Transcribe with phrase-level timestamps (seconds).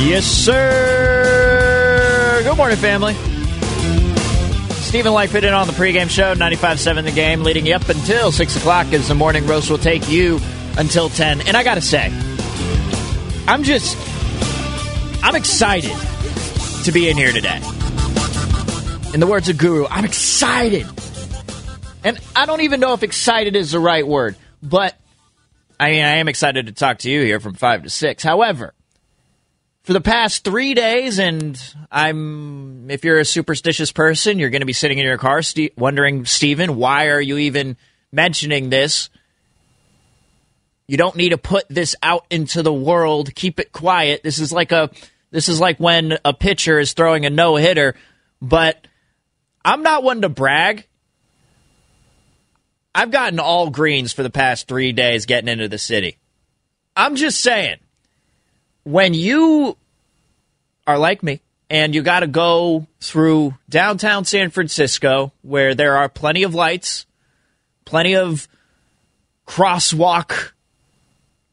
[0.00, 1.88] Yes, sir.
[2.44, 3.14] Good morning, family.
[4.74, 8.56] Steven Langford in on the pregame show, 95.7 The Game, leading you up until 6
[8.56, 10.38] o'clock as the morning roast will take you
[10.78, 11.40] until 10.
[11.48, 12.12] And I got to say,
[13.48, 13.96] I'm just,
[15.24, 15.94] I'm excited
[16.84, 17.60] to be in here today.
[19.12, 20.86] In the words of Guru, I'm excited.
[22.04, 24.94] And I don't even know if excited is the right word, but
[25.80, 28.22] I mean, I am excited to talk to you here from 5 to 6.
[28.22, 28.74] However,
[29.88, 31.58] for the past three days, and
[31.90, 35.78] I'm, if you're a superstitious person, you're going to be sitting in your car st-
[35.78, 37.74] wondering, Stephen, why are you even
[38.12, 39.08] mentioning this?
[40.88, 43.34] You don't need to put this out into the world.
[43.34, 44.22] Keep it quiet.
[44.22, 44.90] This is like a,
[45.30, 47.94] this is like when a pitcher is throwing a no hitter,
[48.42, 48.86] but
[49.64, 50.86] I'm not one to brag.
[52.94, 56.18] I've gotten all greens for the past three days getting into the city.
[56.94, 57.78] I'm just saying
[58.88, 59.76] when you
[60.86, 66.08] are like me and you got to go through downtown San Francisco where there are
[66.08, 67.04] plenty of lights,
[67.84, 68.48] plenty of
[69.46, 70.52] crosswalk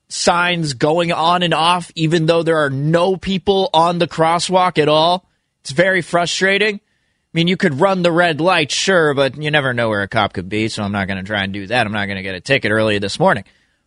[0.08, 4.88] signs going on and off, even though there are no people on the crosswalk at
[4.88, 5.26] all.
[5.60, 6.76] It's very frustrating.
[6.76, 10.08] I mean, you could run the red light, sure, but you never know where a
[10.08, 11.86] cop could be, so I'm not going to try and do that.
[11.86, 13.44] I'm not going to get a ticket early this morning.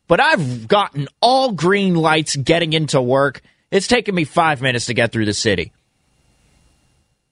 [0.09, 3.43] But I've gotten all green lights getting into work.
[3.71, 5.73] It's taken me five minutes to get through the city.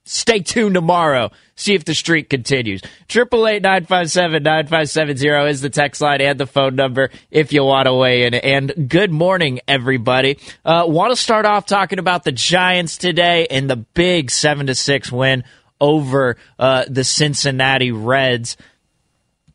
[0.04, 1.32] Stay tuned tomorrow.
[1.56, 2.80] See if the streak continues.
[3.08, 6.46] Triple eight nine five seven nine five seven zero is the text line and the
[6.46, 8.34] phone number if you want to weigh in.
[8.34, 10.38] And good morning, everybody.
[10.64, 14.76] Uh, want to start off talking about the Giants today and the big seven to
[14.76, 15.42] six win
[15.80, 18.56] over uh, the Cincinnati Reds,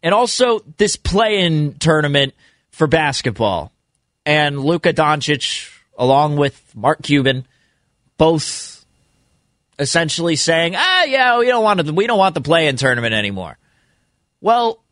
[0.03, 2.34] and also this play-in tournament
[2.72, 3.72] for basketball.
[4.26, 7.46] And Luka Doncic, along with Mark Cuban,
[8.18, 8.86] both
[9.80, 13.58] essentially saying, "Ah, yeah, we don't want to, we don't want the play-in tournament anymore."
[14.40, 14.84] Well,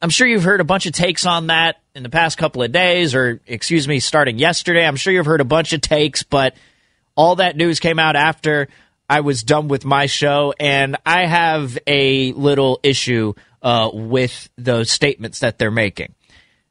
[0.00, 2.70] I'm sure you've heard a bunch of takes on that in the past couple of
[2.70, 4.86] days, or excuse me, starting yesterday.
[4.86, 6.54] I'm sure you've heard a bunch of takes, but
[7.16, 8.68] all that news came out after
[9.10, 14.90] I was done with my show, and I have a little issue uh, with those
[14.90, 16.14] statements that they're making.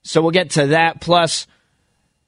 [0.08, 1.02] So we'll get to that.
[1.02, 1.48] Plus,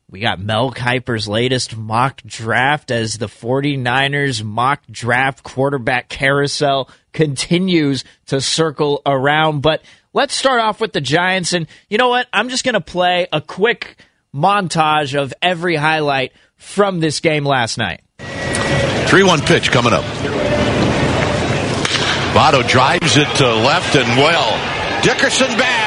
[0.10, 8.04] we got Mel Kiper's latest mock draft as the 49ers mock draft quarterback carousel continues
[8.26, 9.62] to circle around.
[9.62, 9.82] But
[10.12, 11.54] let's start off with the Giants.
[11.54, 12.28] And you know what?
[12.34, 13.96] I'm just going to play a quick
[14.36, 18.02] montage of every highlight from this game last night.
[18.18, 20.04] 3 1 pitch coming up.
[22.34, 25.02] Votto drives it to left and well.
[25.02, 25.79] Dickerson back.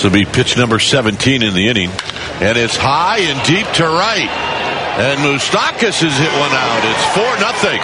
[0.00, 1.90] This will be pitch number 17 in the inning.
[2.40, 4.32] And it's high and deep to right.
[4.96, 6.80] And Moustakas has hit one out.
[6.88, 7.76] It's 4 nothing.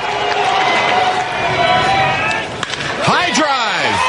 [3.05, 4.01] High drive.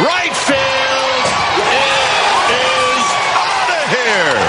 [0.00, 1.24] Right field.
[1.60, 3.04] It is
[3.36, 4.40] out of here.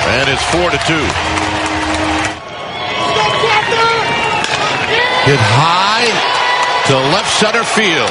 [0.16, 0.96] And it's 4 to 2.
[5.28, 6.08] Hit high
[6.88, 8.08] to left center field.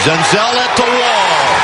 [0.00, 1.57] Senzel at the wall.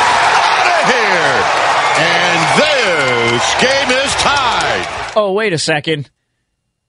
[1.07, 5.13] Out of This game is tied.
[5.17, 6.11] Oh, wait a second.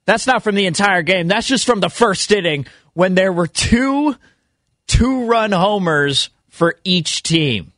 [0.05, 1.27] That's not from the entire game.
[1.27, 4.15] That's just from the first inning when there were two
[4.87, 7.73] two run homers for each team.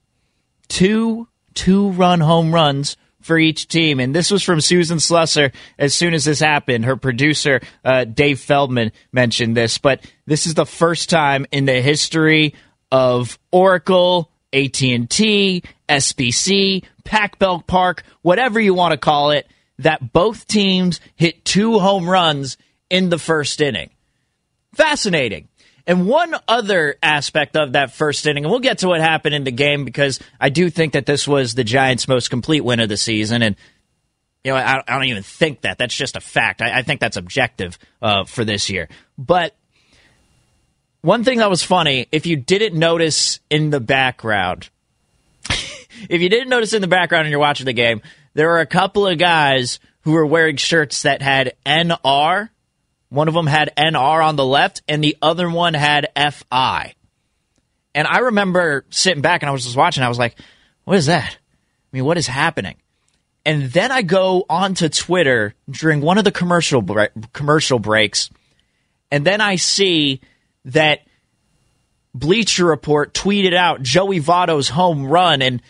[0.68, 4.00] Two two run home runs for each team.
[4.00, 6.86] And this was from Susan Slusser as soon as this happened.
[6.86, 9.78] Her producer, uh, Dave Feldman, mentioned this.
[9.78, 12.56] But this is the first time in the history
[12.92, 19.48] of Oracle, AT&T, SBC, Pac Bell Park, whatever you want to call it,
[19.80, 22.58] that both teams hit two home runs
[22.90, 23.90] in the first inning.
[24.74, 25.48] Fascinating.
[25.86, 29.46] And one other aspect of that first inning, and we'll get to what happened in
[29.46, 32.90] the game because I do think that this was the Giants' most complete win of
[32.90, 33.42] the season.
[33.42, 33.56] And,
[34.44, 35.78] you know, I, I don't even think that.
[35.78, 36.62] That's just a fact.
[36.62, 38.90] I, I think that's objective uh, for this year.
[39.18, 39.56] But
[41.08, 44.70] one thing that was funny, if you didn't notice in the background,
[45.50, 48.02] if you didn't notice in the background and you're watching the game,
[48.34, 52.50] there were a couple of guys who were wearing shirts that had NR
[53.10, 56.94] one of them had NR on the left, and the other one had FI.
[57.96, 60.04] And I remember sitting back and I was just watching.
[60.04, 60.36] I was like,
[60.84, 61.32] what is that?
[61.32, 62.76] I mean, what is happening?
[63.46, 68.30] And then I go onto Twitter during one of the commercial bre- commercial breaks,
[69.10, 70.20] and then I see
[70.68, 71.02] that
[72.14, 75.62] Bleacher Report tweeted out Joey Votto's home run, and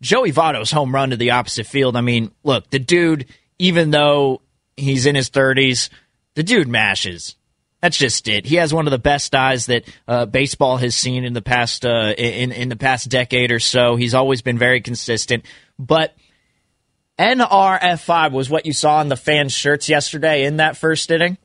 [0.00, 1.96] Joey Votto's home run to the opposite field.
[1.96, 3.26] I mean, look, the dude,
[3.58, 4.40] even though
[4.76, 5.90] he's in his 30s,
[6.34, 7.36] the dude mashes.
[7.80, 8.46] That's just it.
[8.46, 11.84] He has one of the best eyes that uh, baseball has seen in the past
[11.84, 13.96] uh, in in the past decade or so.
[13.96, 15.44] He's always been very consistent.
[15.80, 16.14] But
[17.18, 21.38] NRFI was what you saw on the fans' shirts yesterday in that first inning.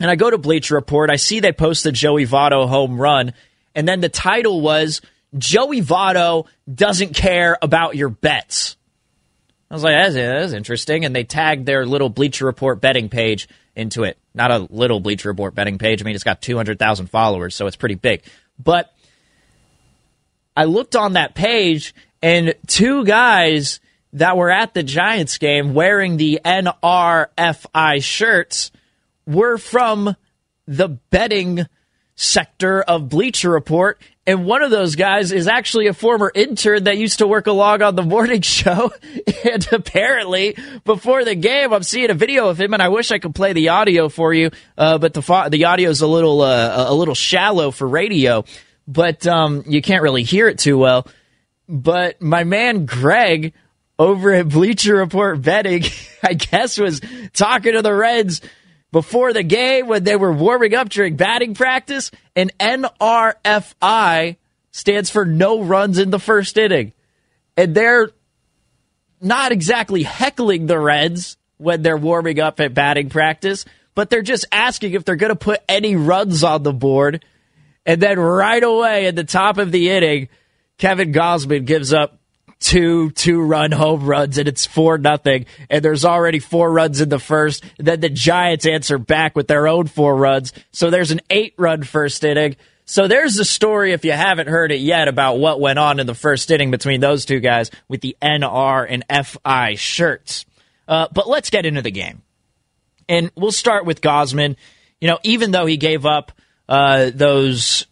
[0.00, 1.10] And I go to Bleacher Report.
[1.10, 3.32] I see they posted Joey Votto home run,
[3.74, 5.00] and then the title was
[5.36, 8.76] Joey Votto doesn't care about your bets.
[9.70, 11.04] I was like, that's, that's interesting.
[11.04, 14.16] And they tagged their little Bleacher Report betting page into it.
[14.34, 16.00] Not a little Bleacher Report betting page.
[16.00, 18.22] I mean, it's got 200,000 followers, so it's pretty big.
[18.58, 18.92] But
[20.56, 23.80] I looked on that page, and two guys
[24.14, 28.70] that were at the Giants game wearing the NRFI shirts
[29.28, 30.16] were from
[30.66, 31.66] the betting
[32.14, 36.98] sector of Bleacher Report, and one of those guys is actually a former intern that
[36.98, 38.90] used to work along on the morning show.
[39.44, 43.18] and apparently, before the game, I'm seeing a video of him, and I wish I
[43.18, 46.86] could play the audio for you, uh, but the the audio is a little uh,
[46.88, 48.44] a little shallow for radio,
[48.86, 51.06] but um, you can't really hear it too well.
[51.68, 53.52] But my man Greg
[53.98, 55.84] over at Bleacher Report betting,
[56.22, 57.02] I guess, was
[57.34, 58.40] talking to the Reds
[58.92, 62.10] before the game when they were warming up during batting practice.
[62.34, 64.36] And NRFI
[64.70, 66.92] stands for no runs in the first inning.
[67.56, 68.10] And they're
[69.20, 73.64] not exactly heckling the Reds when they're warming up at batting practice,
[73.94, 77.24] but they're just asking if they're going to put any runs on the board.
[77.84, 80.28] And then right away at the top of the inning,
[80.78, 82.17] Kevin Gausman gives up
[82.60, 85.46] two two run home runs and it's four nothing.
[85.70, 87.64] And there's already four runs in the first.
[87.78, 90.52] Then the giants answer back with their own four runs.
[90.72, 92.56] So there's an eight run first inning.
[92.84, 96.06] So there's the story if you haven't heard it yet about what went on in
[96.06, 100.46] the first inning between those two guys with the nr and fi shirts.
[100.86, 102.22] Uh, but let's get into the game.
[103.08, 104.56] And we'll start with gausman.
[105.00, 106.32] You know, even though he gave up
[106.68, 107.86] uh, those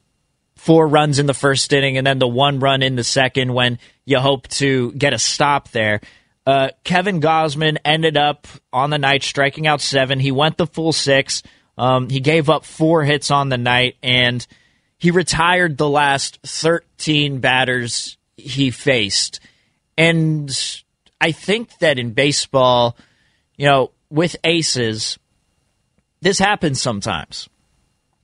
[0.57, 3.79] four runs in the first inning and then the one run in the second when
[4.07, 6.01] you hope to get a stop there.
[6.47, 10.21] Uh, Kevin Gausman ended up on the night striking out seven.
[10.21, 11.43] He went the full six.
[11.77, 14.47] Um, he gave up four hits on the night, and
[14.97, 19.41] he retired the last 13 batters he faced.
[19.99, 20.51] And
[21.21, 22.97] I think that in baseball,
[23.57, 25.19] you know, with aces,
[26.21, 27.49] this happens sometimes.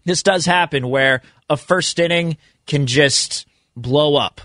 [0.05, 2.37] This does happen where a first inning
[2.67, 3.47] can just
[3.77, 4.41] blow up.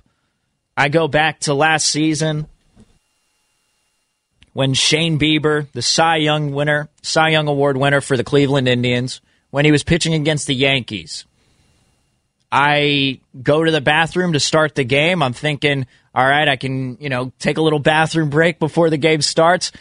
[0.78, 2.46] I go back to last season
[4.54, 9.20] when Shane Bieber, the Cy Young winner, Cy Young Award winner for the Cleveland Indians,
[9.50, 11.26] when he was pitching against the Yankees.
[12.52, 15.24] I go to the bathroom to start the game.
[15.24, 18.98] I'm thinking, all right, I can, you know, take a little bathroom break before the
[18.98, 19.72] game starts.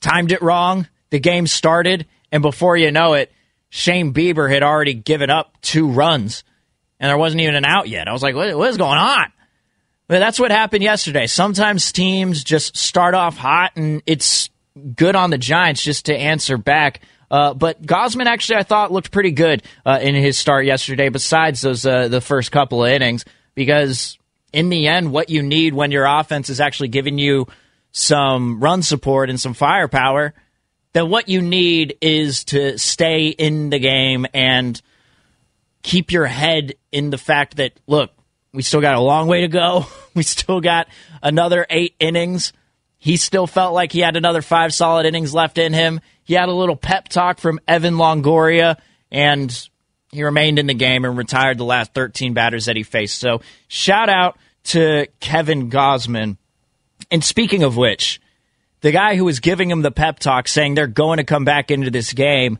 [0.00, 0.86] Timed it wrong.
[1.10, 3.32] The game started, and before you know it,
[3.68, 6.44] Shane Bieber had already given up two runs,
[7.00, 8.06] and there wasn't even an out yet.
[8.06, 9.32] I was like, what, what is going on?
[10.10, 11.28] But that's what happened yesterday.
[11.28, 14.50] Sometimes teams just start off hot, and it's
[14.96, 17.02] good on the Giants just to answer back.
[17.30, 21.10] Uh, but Gausman actually, I thought looked pretty good uh, in his start yesterday.
[21.10, 23.24] Besides those, uh, the first couple of innings,
[23.54, 24.18] because
[24.52, 27.46] in the end, what you need when your offense is actually giving you
[27.92, 30.34] some run support and some firepower,
[30.92, 34.82] then what you need is to stay in the game and
[35.84, 38.10] keep your head in the fact that, look,
[38.52, 39.86] we still got a long way to go.
[40.14, 40.88] We still got
[41.22, 42.52] another eight innings.
[42.98, 46.00] He still felt like he had another five solid innings left in him.
[46.24, 48.76] He had a little pep talk from Evan Longoria,
[49.10, 49.68] and
[50.12, 53.18] he remained in the game and retired the last 13 batters that he faced.
[53.18, 56.36] So, shout out to Kevin Gausman.
[57.10, 58.20] And speaking of which,
[58.80, 61.70] the guy who was giving him the pep talk saying they're going to come back
[61.70, 62.58] into this game,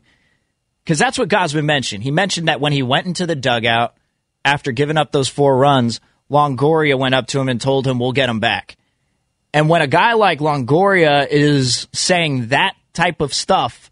[0.83, 2.03] because that's what Gausman mentioned.
[2.03, 3.95] He mentioned that when he went into the dugout
[4.43, 5.99] after giving up those four runs,
[6.31, 8.77] Longoria went up to him and told him, We'll get him back.
[9.53, 13.91] And when a guy like Longoria is saying that type of stuff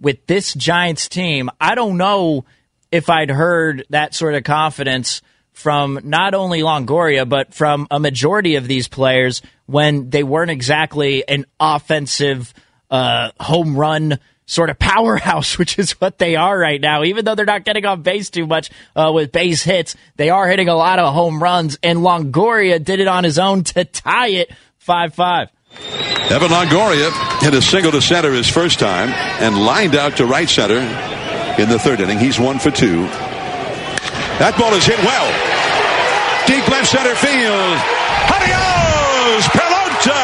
[0.00, 2.44] with this Giants team, I don't know
[2.92, 5.20] if I'd heard that sort of confidence
[5.52, 11.26] from not only Longoria, but from a majority of these players when they weren't exactly
[11.28, 12.54] an offensive
[12.90, 14.18] uh, home run
[14.52, 17.04] sort of powerhouse, which is what they are right now.
[17.04, 20.48] Even though they're not getting on base too much uh, with base hits, they are
[20.48, 21.78] hitting a lot of home runs.
[21.82, 25.48] And Longoria did it on his own to tie it 5 5.
[26.30, 29.08] Evan Longoria hit a single to center his first time
[29.40, 30.80] and lined out to right center
[31.60, 32.18] in the third inning.
[32.18, 33.04] He's one for two.
[34.36, 35.28] That ball is hit well.
[36.46, 37.76] Deep left center field.
[38.28, 40.20] Adios, Pelota!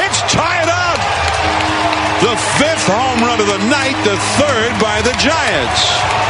[0.00, 1.00] It's tied up.
[2.20, 6.28] The fifth home run of the night, the third by the Giants.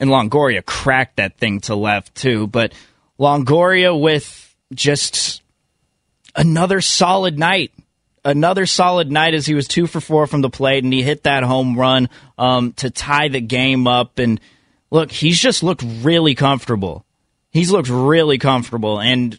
[0.00, 2.72] And Longoria cracked that thing to left too, but
[3.20, 5.42] Longoria with just
[6.34, 7.72] another solid night.
[8.24, 11.24] Another solid night as he was two for four from the plate, and he hit
[11.24, 12.08] that home run
[12.38, 14.20] um, to tie the game up.
[14.20, 14.40] And
[14.90, 17.04] look, he's just looked really comfortable.
[17.50, 19.38] He's looked really comfortable, and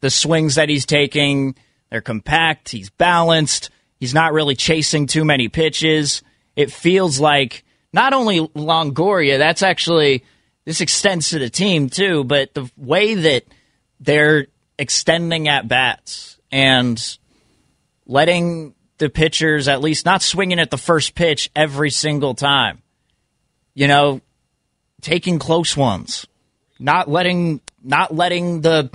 [0.00, 1.56] the swings that he's taking,
[1.90, 2.68] they're compact.
[2.68, 3.70] He's balanced.
[3.98, 6.22] He's not really chasing too many pitches.
[6.56, 10.24] It feels like not only Longoria, that's actually
[10.64, 13.44] this extends to the team too, but the way that
[13.98, 14.46] they're
[14.78, 17.18] extending at bats and
[18.06, 22.82] letting the pitchers at least not swinging at the first pitch every single time.
[23.74, 24.20] You know,
[25.00, 26.26] taking close ones,
[26.78, 28.90] not letting not letting the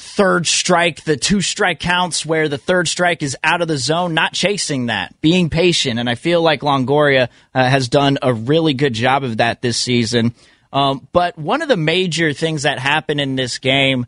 [0.00, 4.14] third strike, the two strike counts where the third strike is out of the zone,
[4.14, 6.00] not chasing that, being patient.
[6.00, 9.76] And I feel like Longoria uh, has done a really good job of that this
[9.76, 10.34] season.
[10.72, 14.06] Um, but one of the major things that happened in this game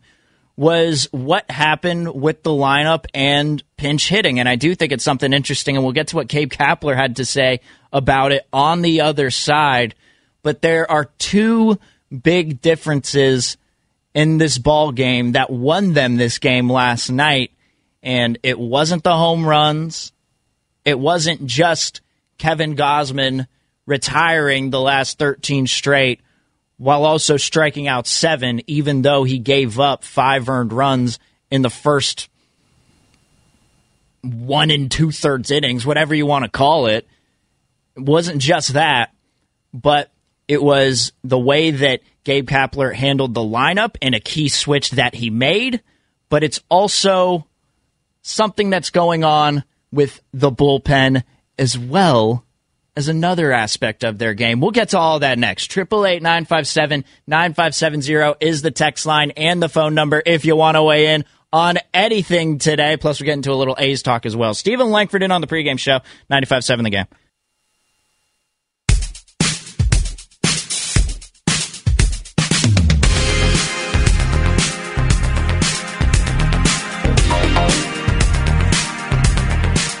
[0.55, 4.39] was what happened with the lineup and pinch hitting.
[4.39, 7.17] And I do think it's something interesting, and we'll get to what Gabe Kapler had
[7.17, 7.59] to say
[7.91, 9.93] about it on the other side.
[10.41, 11.79] But there are two
[12.11, 13.57] big differences
[14.13, 17.51] in this ball game that won them this game last night.
[18.01, 20.11] And it wasn't the home runs.
[20.85, 22.01] It wasn't just
[22.37, 23.47] Kevin Gausman
[23.85, 26.21] retiring the last 13 straight
[26.77, 31.69] while also striking out seven, even though he gave up five earned runs in the
[31.69, 32.29] first
[34.21, 37.07] one and two thirds innings, whatever you want to call it.
[37.95, 39.13] It wasn't just that,
[39.73, 40.11] but
[40.47, 45.15] it was the way that Gabe Kapler handled the lineup and a key switch that
[45.15, 45.81] he made,
[46.29, 47.47] but it's also
[48.21, 51.23] something that's going on with the bullpen
[51.57, 52.45] as well
[52.95, 54.59] as another aspect of their game.
[54.59, 55.71] We'll get to all that next.
[55.71, 59.69] Triple eight nine five seven nine five seven zero is the text line and the
[59.69, 62.97] phone number if you want to weigh in on anything today.
[62.97, 64.53] Plus, we're getting to a little A's talk as well.
[64.53, 65.99] Steven Langford in on the pregame show,
[66.31, 67.05] 95.7 the game.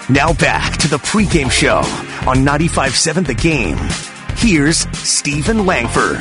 [0.09, 1.77] Now back to the pregame show
[2.29, 3.77] on 95.7 The Game.
[4.37, 6.19] Here's Steven Langford.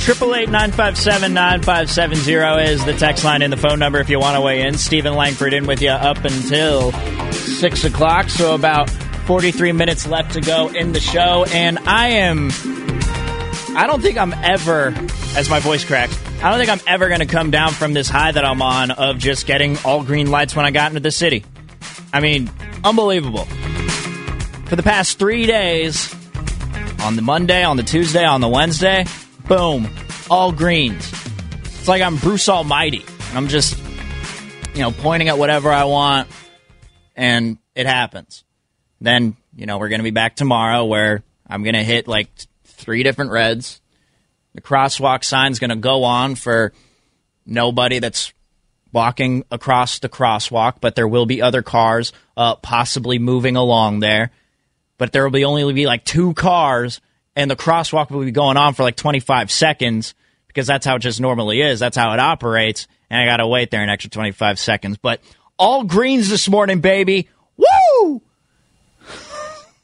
[0.00, 3.56] Triple eight nine five seven nine five seven zero is the text line and the
[3.56, 4.78] phone number if you want to weigh in.
[4.78, 6.92] Steven Langford in with you up until
[7.32, 12.08] six o'clock, so about forty three minutes left to go in the show, and I
[12.08, 12.50] am.
[13.76, 14.94] I don't think I'm ever,
[15.36, 18.08] as my voice cracks, I don't think I'm ever going to come down from this
[18.08, 21.10] high that I'm on of just getting all green lights when I got into the
[21.10, 21.44] city.
[22.10, 22.50] I mean,
[22.82, 23.44] unbelievable.
[24.64, 26.10] For the past three days,
[27.02, 29.04] on the Monday, on the Tuesday, on the Wednesday,
[29.46, 29.90] boom,
[30.30, 31.12] all greens.
[31.64, 33.04] It's like I'm Bruce Almighty.
[33.34, 33.78] I'm just,
[34.72, 36.30] you know, pointing at whatever I want,
[37.14, 38.42] and it happens.
[39.02, 42.30] Then, you know, we're going to be back tomorrow where I'm going to hit like
[42.76, 43.80] three different reds.
[44.54, 46.72] The crosswalk sign's going to go on for
[47.44, 48.32] nobody that's
[48.92, 54.30] walking across the crosswalk, but there will be other cars uh, possibly moving along there.
[54.98, 57.00] But there will be only be like two cars,
[57.34, 60.14] and the crosswalk will be going on for like 25 seconds
[60.48, 61.78] because that's how it just normally is.
[61.78, 62.88] That's how it operates.
[63.10, 64.96] And I got to wait there an extra 25 seconds.
[64.96, 65.20] But
[65.58, 67.28] all greens this morning, baby.
[67.58, 68.22] Woo!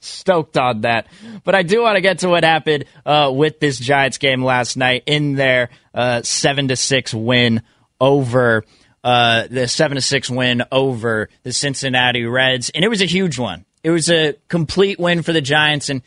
[0.02, 1.06] Stoked on that.
[1.44, 4.76] But I do want to get to what happened uh, with this Giants game last
[4.76, 7.62] night in their uh, 7 to 6 win
[8.00, 8.64] over
[9.04, 12.71] uh, the 7 to 6 win over the Cincinnati Reds.
[12.71, 13.64] And it was a huge one.
[13.85, 15.88] It was a complete win for the Giants.
[15.88, 16.02] And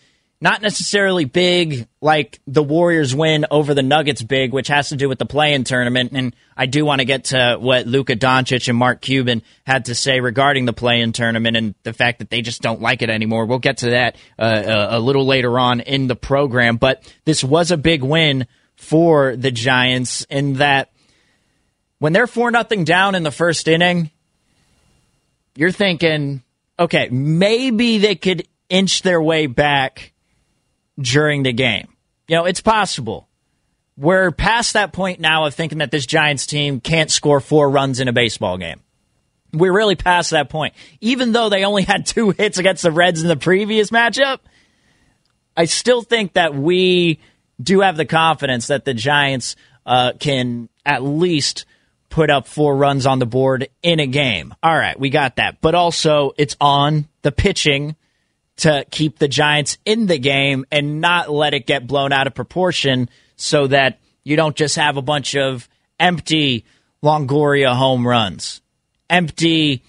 [0.46, 5.10] not necessarily big like the Warriors win over the Nuggets big, which has to do
[5.10, 6.12] with the play-in tournament.
[6.14, 9.96] And I do want to get to what Luka Doncic and Mark Cuban had to
[9.96, 13.48] say regarding the play-in tournament and the fact that they just don't like it anymore.
[13.48, 16.78] We'll get to that uh, a little later on in the program.
[16.78, 20.92] But this was a big win for the Giants in that
[21.98, 24.12] when they're four nothing down in the first inning,
[25.56, 26.44] you're thinking,
[26.78, 30.12] okay, maybe they could inch their way back
[31.00, 31.88] during the game.
[32.28, 33.28] You know, it's possible.
[33.98, 38.00] We're past that point now of thinking that this Giants team can't score four runs
[38.00, 38.82] in a baseball game.
[39.54, 40.74] We're really past that point.
[41.00, 44.40] Even though they only had two hits against the Reds in the previous matchup,
[45.56, 47.20] I still think that we
[47.62, 51.66] do have the confidence that the Giants uh, can at least
[52.10, 54.54] put up four runs on the board in a game.
[54.62, 55.62] All right, we got that.
[55.62, 57.96] But also, it's on the pitching
[58.58, 62.34] to keep the Giants in the game and not let it get blown out of
[62.34, 65.68] proportion so that you don't just have a bunch of
[66.00, 66.66] empty
[67.04, 68.62] Longoria home runs,
[69.10, 69.84] empty,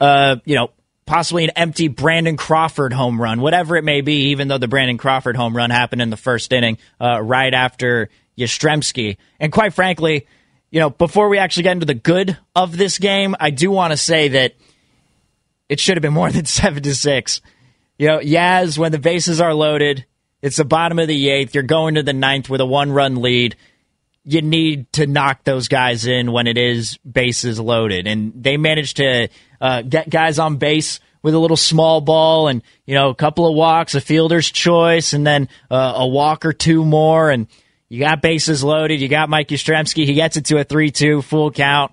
[0.00, 0.70] uh, you know,
[1.06, 4.98] possibly an empty Brandon Crawford home run, whatever it may be, even though the Brandon
[4.98, 9.16] Crawford home run happened in the first inning uh, right after Yastrzemski.
[9.40, 10.26] And quite frankly,
[10.70, 13.92] you know, before we actually get into the good of this game, I do want
[13.92, 14.54] to say that
[15.68, 17.40] it should have been more than seven to six.
[17.98, 20.04] You know, Yaz, when the bases are loaded,
[20.42, 21.54] it's the bottom of the eighth.
[21.54, 23.56] You're going to the ninth with a one run lead.
[24.24, 28.06] You need to knock those guys in when it is bases loaded.
[28.06, 29.28] And they managed to
[29.60, 33.48] uh, get guys on base with a little small ball and, you know, a couple
[33.48, 37.30] of walks, a fielder's choice, and then uh, a walk or two more.
[37.30, 37.46] And
[37.88, 39.00] you got bases loaded.
[39.00, 40.04] You got Mike Yastrzemski.
[40.04, 41.92] He gets it to a 3 2 full count.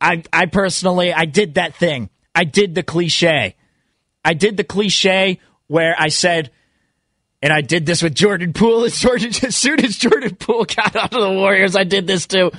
[0.00, 2.10] I, I personally, I did that thing.
[2.34, 3.56] I did the cliche.
[4.28, 6.50] I did the cliche where I said,
[7.40, 8.84] and I did this with Jordan Poole.
[8.84, 12.50] As, Jordan, as soon as Jordan Poole got onto the Warriors, I did this too.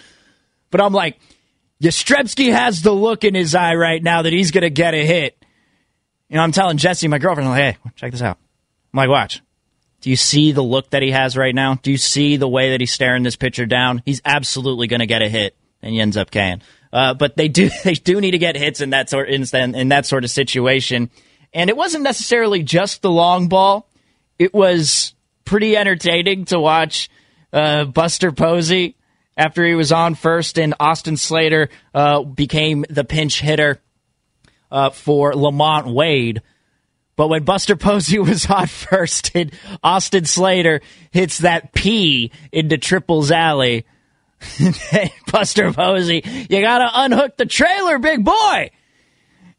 [0.71, 1.19] But I'm like,
[1.79, 5.05] Yastrzemski has the look in his eye right now that he's going to get a
[5.05, 5.37] hit.
[6.27, 8.39] You know, I'm telling Jesse, my girlfriend, I'm like, hey, check this out.
[8.91, 9.43] I'm like, watch.
[10.01, 11.75] Do you see the look that he has right now?
[11.75, 14.01] Do you see the way that he's staring this pitcher down?
[14.07, 16.61] He's absolutely going to get a hit, and he ends up K'ing.
[16.91, 19.43] Uh, but they do they do need to get hits in that sort in,
[19.75, 21.11] in that sort of situation.
[21.53, 23.87] And it wasn't necessarily just the long ball.
[24.37, 25.13] It was
[25.45, 27.09] pretty entertaining to watch
[27.51, 28.95] uh, Buster Posey
[29.35, 33.81] after he was on first, and Austin Slater uh, became the pinch hitter
[34.69, 36.41] uh, for LaMonte Wade.
[37.15, 39.51] But when Buster Posey was on first and
[39.83, 40.81] Austin Slater
[41.11, 43.85] hits that P into Triples Alley,
[45.31, 48.69] Buster Posey, you got to unhook the trailer, big boy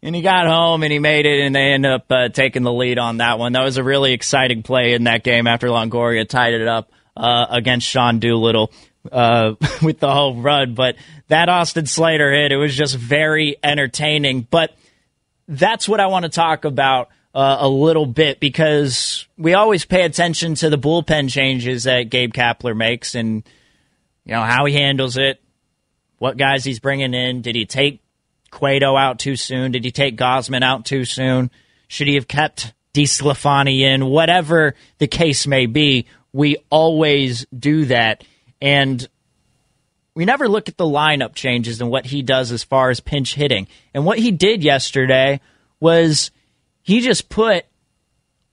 [0.02, 2.72] and he got home and he made it, and they ended up uh, taking the
[2.72, 3.52] lead on that one.
[3.52, 7.46] That was a really exciting play in that game after Longoria tied it up uh,
[7.50, 8.72] against Sean Doolittle
[9.10, 10.74] uh, with the whole run.
[10.74, 10.96] But
[11.28, 14.46] that Austin Slater hit, it was just very entertaining.
[14.50, 14.74] But
[15.46, 17.08] that's what I want to talk about.
[17.32, 22.32] Uh, a little bit because we always pay attention to the bullpen changes that Gabe
[22.32, 23.44] Kapler makes and
[24.24, 25.40] you know how he handles it,
[26.18, 27.40] what guys he's bringing in.
[27.40, 28.02] Did he take
[28.50, 29.72] Cueto out too soon?
[29.72, 31.50] Did he take Gausman out too soon?
[31.88, 34.06] Should he have kept DeSclafani in?
[34.06, 38.24] Whatever the case may be, we always do that.
[38.60, 39.08] And
[40.14, 43.34] we never look at the lineup changes and what he does as far as pinch
[43.34, 43.68] hitting.
[43.94, 45.40] And what he did yesterday
[45.78, 46.30] was
[46.82, 47.64] he just put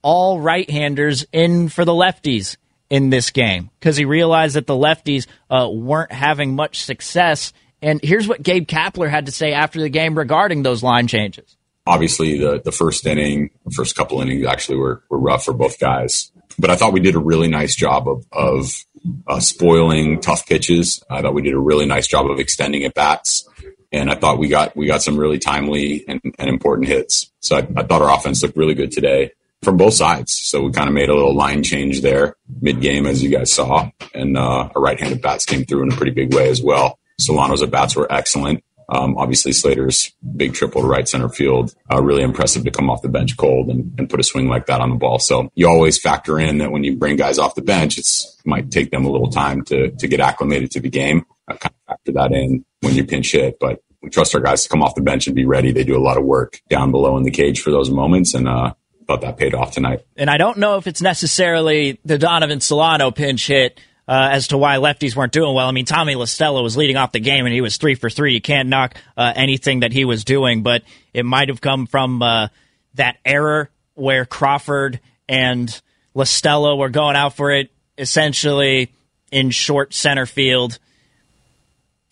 [0.01, 2.57] all right handers in for the lefties
[2.89, 7.99] in this game because he realized that the lefties uh, weren't having much success and
[8.03, 11.57] here's what Gabe Kapler had to say after the game regarding those line changes.
[11.85, 15.79] Obviously, the, the first inning, the first couple innings actually were, were rough for both
[15.79, 16.31] guys.
[16.59, 18.83] But I thought we did a really nice job of, of
[19.27, 21.03] uh, spoiling tough pitches.
[21.09, 23.47] I thought we did a really nice job of extending at bats.
[23.91, 27.31] And I thought we got we got some really timely and, and important hits.
[27.39, 29.31] So I, I thought our offense looked really good today.
[29.61, 30.33] from both sides.
[30.33, 33.51] So we kind of made a little line change there mid game, as you guys
[33.51, 36.99] saw, and uh, our right-handed bats came through in a pretty big way as well.
[37.19, 38.63] Solano's at bats were excellent.
[38.89, 43.01] Um, obviously, Slater's big triple to right center field, uh, really impressive to come off
[43.01, 45.19] the bench cold and, and put a swing like that on the ball.
[45.19, 48.47] So you always factor in that when you bring guys off the bench, it's it
[48.47, 51.25] might take them a little time to to get acclimated to the game.
[51.49, 54.63] I kind of factor that in when you pinch hit, but we trust our guys
[54.63, 55.73] to come off the bench and be ready.
[55.73, 58.47] They do a lot of work down below in the cage for those moments, and
[58.47, 58.73] uh,
[59.06, 60.06] thought that paid off tonight.
[60.15, 64.58] And I don't know if it's necessarily the Donovan Solano pinch hit uh, as to
[64.58, 65.67] why lefties weren't doing well.
[65.67, 68.10] I mean, Tommy La Stella was leading off the game and he was three for
[68.10, 68.34] three.
[68.34, 72.22] You can't knock uh, anything that he was doing, but it might have come from
[72.22, 72.48] uh,
[72.96, 75.82] that error where Crawford and
[76.13, 78.93] La Stella were going out for it essentially
[79.32, 80.80] in short center field.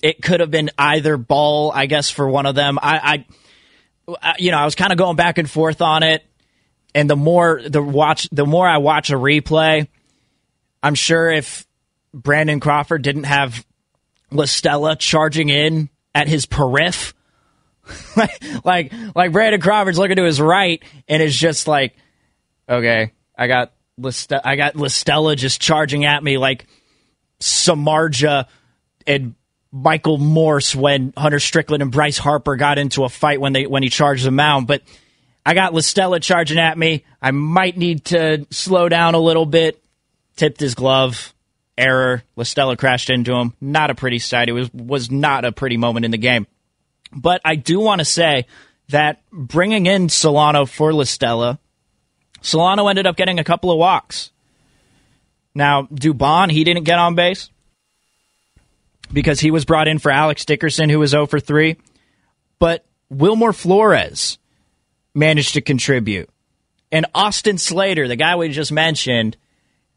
[0.02, 2.78] It could have been either ball, I guess, for one of them.
[2.82, 3.26] I,
[4.08, 6.24] I you know, I was kind of going back and forth on it,
[6.94, 9.88] and the more the watch, the more I watch a replay,
[10.84, 11.65] I'm sure if
[12.16, 13.66] Brandon Crawford didn't have
[14.32, 17.14] La Stella charging in at his periph.
[18.16, 21.96] like, like, like Brandon Crawford's looking to his right and is just like,
[22.68, 26.66] okay, I got Liste- I got La Stella just charging at me like
[27.42, 28.48] Samardzija
[29.06, 29.36] and
[29.72, 33.84] Michael Morse when Hunter Strickland and Bryce Harper got into a fight when they when
[33.84, 34.68] he charged the mound.
[34.68, 34.82] But
[35.46, 37.04] I got La Stella charging at me.
[37.22, 39.82] I might need to slow down a little bit.
[40.38, 41.35] Tipped his glove
[41.78, 42.24] error.
[42.36, 43.54] La Stella crashed into him.
[43.60, 44.50] Not a pretty sight.
[44.50, 46.48] It was was not a pretty moment in the game.
[47.12, 48.46] But I do want to say
[48.90, 51.60] that bringing in Solano for La Stella,
[52.42, 54.32] Solano ended up getting a couple of walks.
[55.54, 57.50] Now, Dubon, he didn't get on base
[59.12, 61.78] because he was brought in for Alex Dickerson, who was 0 for 3.
[62.60, 64.38] But Wilmer Flores
[65.14, 66.30] managed to contribute.
[66.92, 69.38] And Austin Slater, the guy we just mentioned,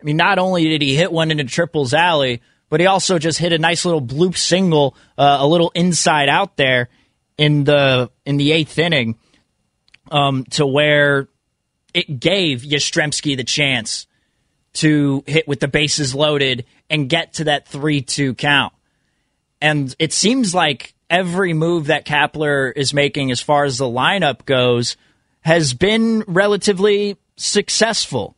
[0.01, 3.39] I mean, not only did he hit one into Triple's alley, but he also just
[3.39, 6.89] hit a nice little bloop single, uh, a little inside out there
[7.37, 9.17] in the in the eighth inning,
[10.11, 11.29] um, to where
[11.95, 14.07] it gave Yastrzemski the chance
[14.75, 18.73] to hit with the bases loaded and get to that three two count.
[19.61, 24.45] And it seems like every move that Kapler is making as far as the lineup
[24.45, 24.97] goes
[25.41, 28.37] has been relatively successful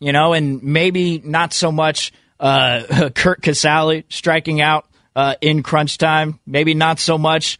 [0.00, 5.98] you know, and maybe not so much uh, Curt Casali striking out uh, in crunch
[5.98, 6.40] time.
[6.46, 7.58] Maybe not so much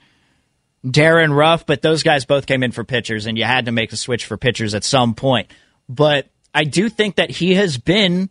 [0.89, 3.93] Darin Ruf, but those guys both came in for pitchers, and you had to make
[3.93, 5.51] a switch for pitchers at some point.
[5.89, 8.31] But I do think that he has been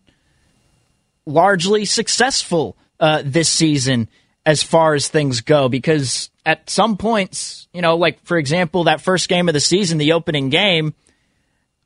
[1.25, 4.09] largely successful uh, this season
[4.45, 9.01] as far as things go because at some points, you know, like for example, that
[9.01, 10.95] first game of the season, the opening game,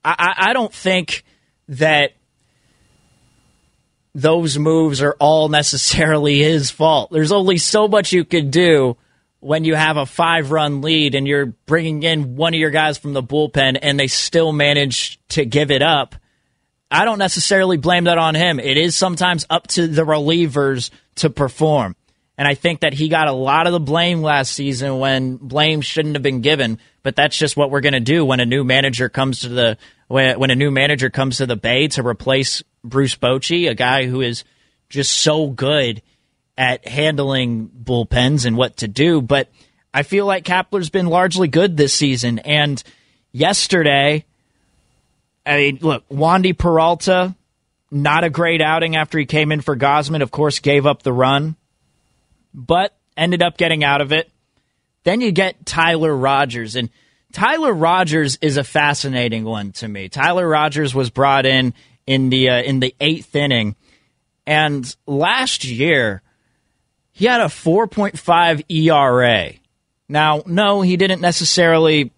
[0.06, 1.26] I, I, I don't think
[1.70, 2.14] that
[4.16, 7.12] those moves are all necessarily his fault.
[7.12, 8.98] There's only so much you can do
[9.40, 12.98] when you have a five run lead and you're bringing in one of your guys
[12.98, 16.16] from the bullpen and they still manage to give it up.
[16.90, 18.60] I don't necessarily blame that on him.
[18.60, 21.96] It is sometimes up to the relievers to perform.
[22.38, 25.82] And I think that he got a lot of the blame last season when blame
[25.82, 26.80] shouldn't have been given.
[27.04, 29.78] But that's just what we're going to do when a new manager comes to the
[30.08, 34.06] when, when a new manager comes to the Bay to replace Bruce Bochy, a guy
[34.06, 34.44] who is
[34.90, 36.02] just so good
[36.58, 39.22] at handling bullpens and what to do.
[39.22, 39.50] But
[39.94, 42.40] I feel like Kapler's been largely good this season.
[42.40, 42.82] And
[43.32, 44.26] yesterday,
[45.46, 47.36] I mean, look, Wandy Peralta,
[47.92, 50.22] not a great outing after he came in for Gausman.
[50.22, 51.56] Of course, gave up the run,
[52.54, 54.30] but ended up getting out of it.
[55.04, 56.76] Then you get Tyler Rogers.
[56.76, 56.90] And
[57.32, 60.10] Tyler Rogers is a fascinating one to me.
[60.10, 61.74] Tyler Rogers was brought in
[62.06, 63.76] in the uh, in the eighth inning,
[64.46, 66.22] and last year
[67.14, 69.54] he had a 4.5 ERA.
[70.10, 72.12] Now, no, he didn't necessarily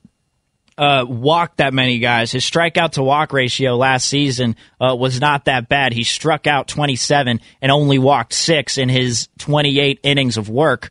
[0.78, 2.32] uh, walk that many guys.
[2.32, 5.94] His strikeout to walk ratio last season uh, was not that bad.
[5.94, 10.90] He struck out 27 and only walked six in his 28 innings of work,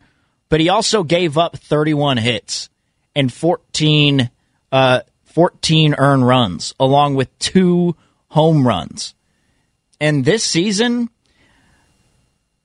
[0.48, 2.68] but he also gave up 31 hits
[3.14, 4.30] and 14,
[4.72, 7.96] uh, 14 earned runs, along with two
[8.28, 9.14] home runs.
[10.00, 11.08] And this season,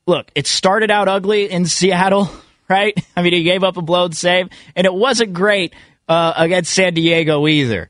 [0.05, 2.29] look, it started out ugly in Seattle,
[2.69, 2.97] right?
[3.15, 5.73] I mean, he gave up a blown save, and it wasn't great
[6.07, 7.89] uh, against San Diego either.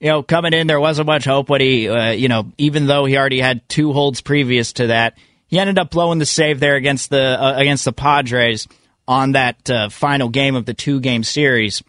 [0.00, 3.04] You know, coming in, there wasn't much hope when he, uh, you know, even though
[3.04, 6.74] he already had two holds previous to that, he ended up blowing the save there
[6.74, 8.66] against the uh, against the Padres
[9.06, 11.82] on that uh, final game of the two game series.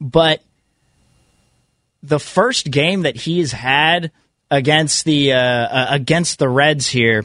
[0.00, 0.42] But
[2.02, 4.10] the first game that he's had
[4.50, 7.24] against the uh, uh, against the Reds here.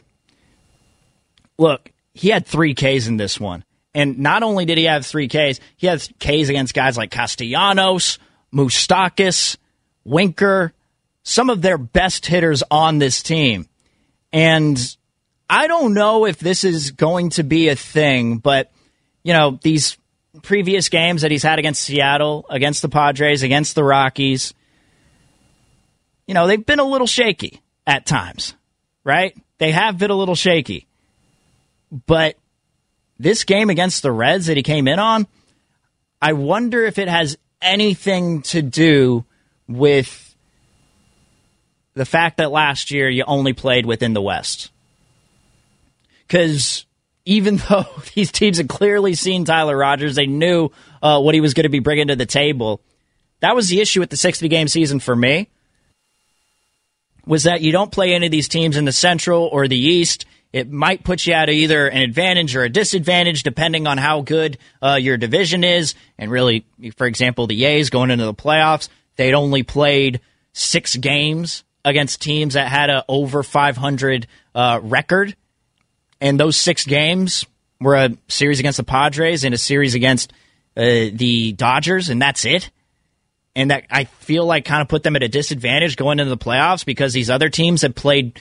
[1.58, 5.28] Look, he had three Ks in this one, and not only did he have three
[5.28, 8.20] Ks, he had Ks against guys like Castellanos,
[8.54, 9.58] Moustakas,
[10.04, 10.74] Winker,
[11.24, 13.68] some of their best hitters on this team,
[14.32, 14.98] and
[15.50, 18.72] I don't know if this is going to be a thing, but
[19.26, 19.98] you know these
[20.42, 24.54] previous games that he's had against Seattle, against the Padres, against the Rockies
[26.28, 28.56] you know, they've been a little shaky at times,
[29.04, 29.36] right?
[29.58, 30.88] They have been a little shaky.
[32.08, 32.36] But
[33.20, 35.28] this game against the Reds that he came in on,
[36.22, 39.26] I wonder if it has anything to do
[39.68, 40.36] with
[41.94, 44.72] the fact that last year you only played within the West.
[46.28, 46.86] Because
[47.26, 50.70] even though these teams had clearly seen Tyler Rogers, they knew
[51.02, 52.82] uh, what he was going to be bringing to the table.
[53.42, 55.50] That was the issue with the 60 game season for me
[57.26, 60.26] was that you don't play any of these teams in the Central or the East.
[60.54, 64.58] It might put you at either an advantage or a disadvantage depending on how good
[64.82, 65.96] uh, your division is.
[66.18, 70.22] And really, for example, the A's going into the playoffs, they'd only played
[70.54, 75.36] six games against teams that had a over 500 uh, record.
[76.22, 77.46] And those six games
[77.80, 80.32] were a series against the Padres and a series against
[80.78, 80.82] uh,
[81.14, 82.70] the Dodgers, and that's it
[83.56, 86.38] and that I feel like kind of put them at a disadvantage going into the
[86.38, 88.40] playoffs because these other teams have played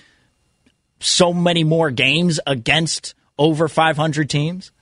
[0.98, 4.72] so many more games against over 500 teams.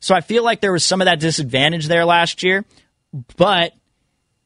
[0.00, 2.64] So I feel like there was some of that disadvantage there last year,
[3.36, 3.74] but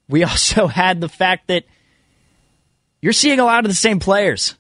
[0.09, 1.65] we also had the fact that
[3.01, 4.57] you're seeing a lot of the same players.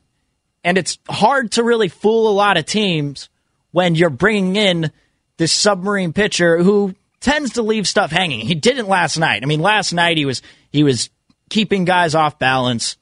[0.66, 3.28] And it's hard to really fool a lot of teams
[3.70, 4.90] when you're bringing in
[5.36, 8.40] this submarine pitcher who tends to leave stuff hanging.
[8.40, 9.44] He didn't last night.
[9.44, 11.08] I mean, last night he was he was
[11.50, 12.96] keeping guys off balance,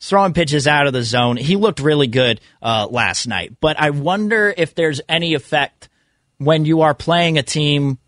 [0.00, 1.36] throwing pitches out of the zone.
[1.36, 3.56] He looked really good uh, last night.
[3.60, 5.88] But I wonder if there's any effect
[6.36, 7.98] when you are playing a team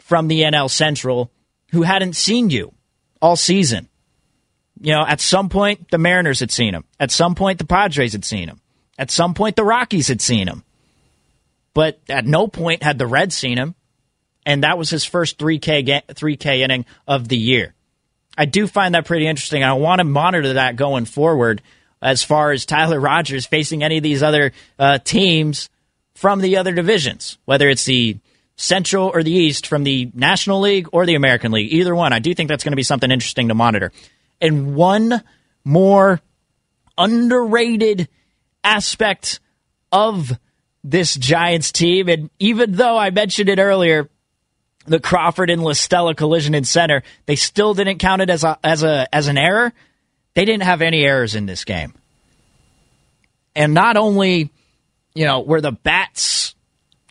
[0.00, 1.30] from the NL Central
[1.70, 2.74] who hadn't seen you
[3.22, 3.88] all season.
[4.80, 6.84] You know, at some point the Mariners had seen him.
[6.98, 8.60] At some point the Padres had seen him.
[8.98, 10.64] At some point the Rockies had seen him.
[11.74, 13.74] But at no point had the Reds seen him
[14.46, 17.74] and that was his first 3K 3K inning of the year.
[18.36, 19.62] I do find that pretty interesting.
[19.62, 21.62] I want to monitor that going forward
[22.00, 25.68] as far as Tyler Rogers facing any of these other uh, teams
[26.14, 28.18] from the other divisions, whether it's the
[28.56, 32.12] Central or the East from the National League or the American League, either one.
[32.12, 33.92] I do think that's going to be something interesting to monitor.
[34.40, 35.22] And one
[35.64, 36.20] more
[36.96, 38.08] underrated
[38.64, 39.40] aspect
[39.92, 40.32] of
[40.82, 44.08] this Giants team, and even though I mentioned it earlier,
[44.86, 48.58] the Crawford and La Stella collision in center, they still didn't count it as a
[48.64, 49.72] as a as an error.
[50.34, 51.94] They didn't have any errors in this game.
[53.54, 54.50] And not only,
[55.14, 56.54] you know, were the bats,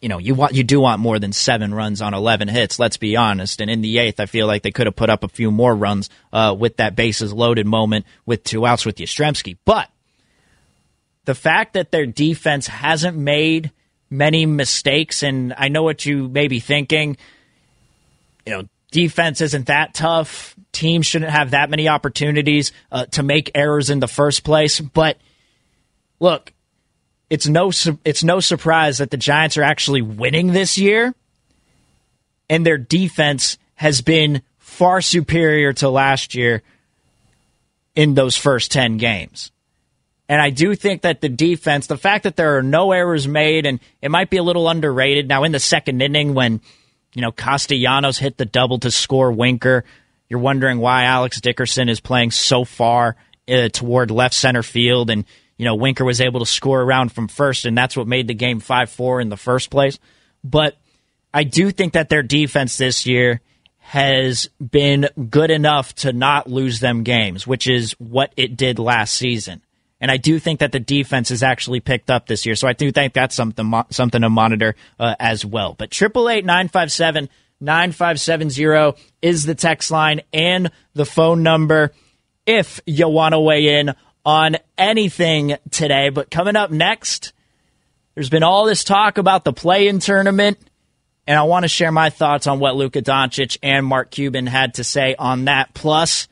[0.02, 2.80] you know, you want you do want more than seven runs on eleven hits.
[2.80, 3.62] Let's be honest.
[3.62, 5.76] And in the eighth, I feel like they could have put up a few more
[5.76, 9.58] runs uh, with that bases loaded moment with two outs with Yastrzemski.
[9.66, 9.90] But
[11.26, 13.72] the fact that their defense hasn't made
[14.10, 17.18] many mistakes, and I know what you may be thinking
[18.50, 20.56] you know, defense isn't that tough.
[20.72, 24.80] Teams shouldn't have that many opportunities uh, to make errors in the first place.
[24.80, 25.18] But
[26.20, 26.52] look,
[27.30, 27.72] it's no
[28.04, 31.14] it's no surprise that the Giants are actually winning this year,
[32.50, 36.64] and their defense has been far superior to last year
[37.96, 39.52] in those first ten games.
[40.28, 43.66] And I do think that the defense, the fact that there are no errors made,
[43.66, 45.28] and it might be a little underrated.
[45.28, 46.62] Now, in the second inning, when
[47.14, 49.84] you know, Castellanos hit the double to score Winker.
[50.30, 53.16] You're wondering why Alex Dickerson is playing so far
[53.48, 55.26] uh, toward left center field, and
[55.60, 58.34] you know Winker was able to score around from first, and that's what made the
[58.34, 60.00] game five four in the first place.
[60.42, 60.78] But
[61.34, 63.42] I do think that their defense this year
[63.78, 69.14] has been good enough to not lose them games, which is what it did last
[69.14, 69.62] season.
[70.00, 72.56] And I do think that the defense has actually picked up this year.
[72.56, 75.76] So I do think that's something something to monitor uh, as well.
[75.78, 81.92] But 888 957 9570 is the text line and the phone number
[82.46, 83.94] if you want to weigh in
[84.30, 86.10] on anything today.
[86.10, 87.34] But coming up next,
[88.14, 90.60] there's been all this talk about the play-in tournament,
[91.26, 94.76] and I want to share my thoughts on what Luka Doncic and Mark Cuban had
[94.76, 95.74] to say on that.
[95.74, 96.28] Plus,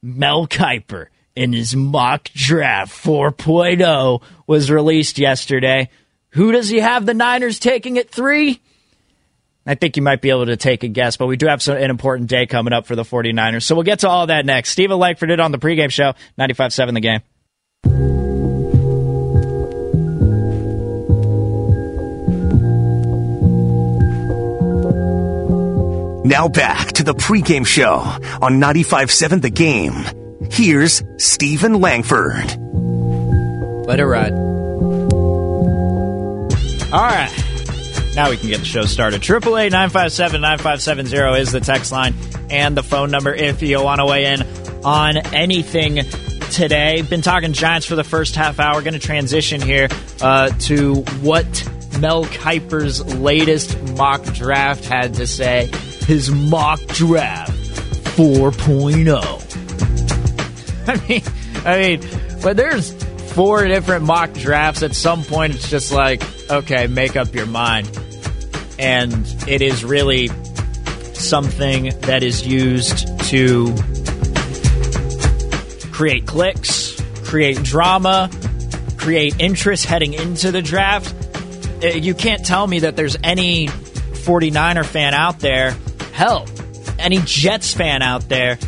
[0.00, 5.90] Mel Kiper in his mock draft 4.0 was released yesterday.
[6.30, 8.62] Who does he have the Niners taking at three?
[9.68, 11.76] I think you might be able to take a guess, but we do have some,
[11.76, 13.64] an important day coming up for the 49ers.
[13.64, 14.70] So we'll get to all that next.
[14.70, 17.20] Steven Langford did on the pregame show, 95.7 the game.
[26.24, 27.96] Now back to the pregame show
[28.40, 30.50] on 95.7 The Game.
[30.50, 32.44] Here's Steven Langford.
[33.86, 34.32] Let it ride.
[36.90, 37.47] All right.
[38.18, 39.22] Now we can get the show started.
[39.22, 42.16] 888 957 9570 is the text line
[42.50, 44.42] and the phone number if you want to weigh in
[44.84, 46.00] on anything
[46.50, 47.02] today.
[47.02, 48.82] Been talking Giants for the first half hour.
[48.82, 49.86] Going to transition here
[50.20, 51.46] uh, to what
[52.00, 55.70] Mel Kiper's latest mock draft had to say.
[56.06, 57.52] His mock draft
[58.16, 59.14] 4.0.
[60.88, 61.22] I mean,
[61.64, 62.00] I mean,
[62.42, 62.92] but there's
[63.32, 64.82] four different mock drafts.
[64.82, 67.88] At some point, it's just like, okay, make up your mind.
[68.78, 69.12] And
[69.48, 70.28] it is really
[71.14, 73.74] something that is used to
[75.92, 78.30] create clicks, create drama,
[78.96, 81.14] create interest heading into the draft.
[81.82, 85.76] Uh, You can't tell me that there's any 49er fan out there,
[86.12, 86.46] hell,
[86.98, 88.58] any Jets fan out there,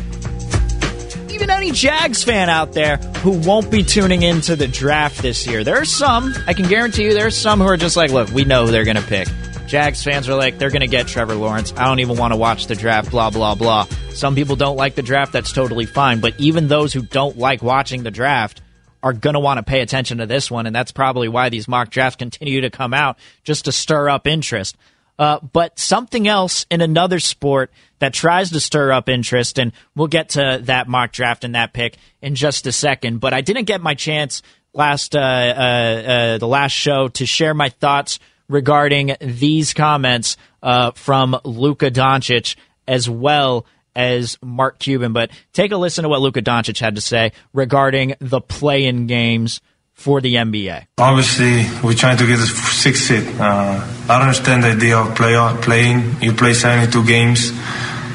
[1.29, 5.63] even any Jags fan out there who won't be tuning into the draft this year.
[5.63, 8.29] There are some, I can guarantee you, there are some who are just like, look,
[8.31, 9.27] we know who they're going to pick.
[9.71, 11.71] Jags fans are like, they're going to get Trevor Lawrence.
[11.77, 13.85] I don't even want to watch the draft, blah, blah, blah.
[14.09, 15.31] Some people don't like the draft.
[15.31, 16.19] That's totally fine.
[16.19, 18.61] But even those who don't like watching the draft
[19.01, 20.65] are going to want to pay attention to this one.
[20.65, 24.27] And that's probably why these mock drafts continue to come out just to stir up
[24.27, 24.75] interest.
[25.17, 30.07] Uh, but something else in another sport that tries to stir up interest, and we'll
[30.07, 33.21] get to that mock draft and that pick in just a second.
[33.21, 34.41] But I didn't get my chance
[34.73, 38.19] last uh, uh, uh, the last show to share my thoughts
[38.51, 42.55] regarding these comments uh, from Luka Doncic
[42.87, 45.13] as well as Mark Cuban.
[45.13, 49.61] But take a listen to what Luka Doncic had to say regarding the play-in games
[49.93, 50.87] for the NBA.
[50.97, 53.27] Obviously, we're trying to get the sixth seed.
[53.39, 56.21] Uh, I don't understand the idea of play play-in.
[56.21, 57.51] You play 72 games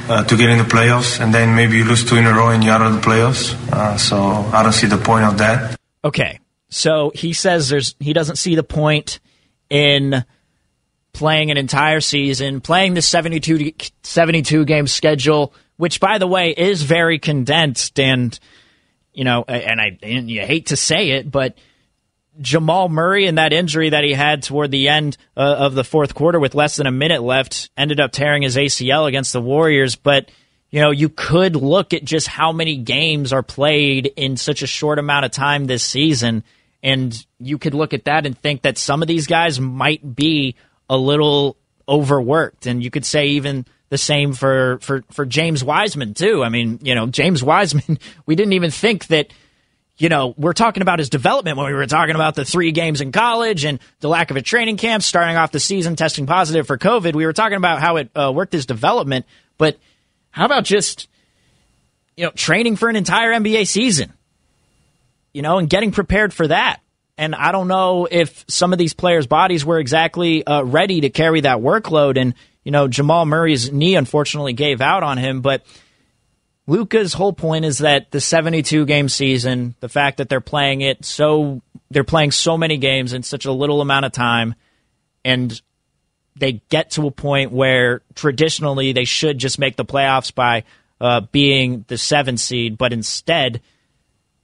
[0.09, 2.49] uh, to get in the playoffs, and then maybe you lose two in a row
[2.49, 3.55] and you're out of the playoffs.
[3.73, 5.79] Uh, so I don't see the point of that.
[6.05, 9.21] Okay, so he says there's he doesn't see the point
[9.71, 10.25] in
[11.13, 16.83] playing an entire season, playing the 72, 72 game schedule, which by the way is
[16.83, 18.39] very condensed and
[19.17, 21.57] you know, and I and you hate to say it, but
[22.41, 26.15] Jamal Murray and that injury that he had toward the end uh, of the fourth
[26.15, 29.97] quarter with less than a minute left ended up tearing his ACL against the Warriors.
[29.97, 30.31] But,
[30.71, 34.67] you know, you could look at just how many games are played in such a
[34.67, 36.45] short amount of time this season.
[36.83, 40.57] And you could look at that and think that some of these guys might be
[40.89, 41.57] a little
[41.89, 42.67] overworked.
[42.67, 46.45] And you could say even the same for, for, for James Wiseman, too.
[46.45, 49.33] I mean, you know, James Wiseman, we didn't even think that
[49.99, 53.01] you know, we're talking about his development when we were talking about the three games
[53.01, 56.67] in college and the lack of a training camp, starting off the season testing positive
[56.67, 57.15] for COVID.
[57.15, 59.25] We were talking about how it uh, worked his development,
[59.57, 59.79] but
[60.31, 61.09] how about just,
[62.17, 64.13] you know, training for an entire NBA season,
[65.37, 66.81] you know, and getting prepared for that?
[67.19, 71.11] And I don't know if some of these players' bodies were exactly uh, ready to
[71.11, 72.19] carry that workload.
[72.19, 75.63] And, you know, Jamal Murray's knee unfortunately gave out on him, but
[76.67, 81.05] Luka's whole point is that the 72 game season, the fact that they're playing it
[81.05, 84.55] so they're playing so many games in such a little amount of time
[85.25, 85.61] and
[86.35, 90.65] they get to a point where traditionally they should just make the playoffs by
[91.01, 93.61] uh, being the seventh seed, but instead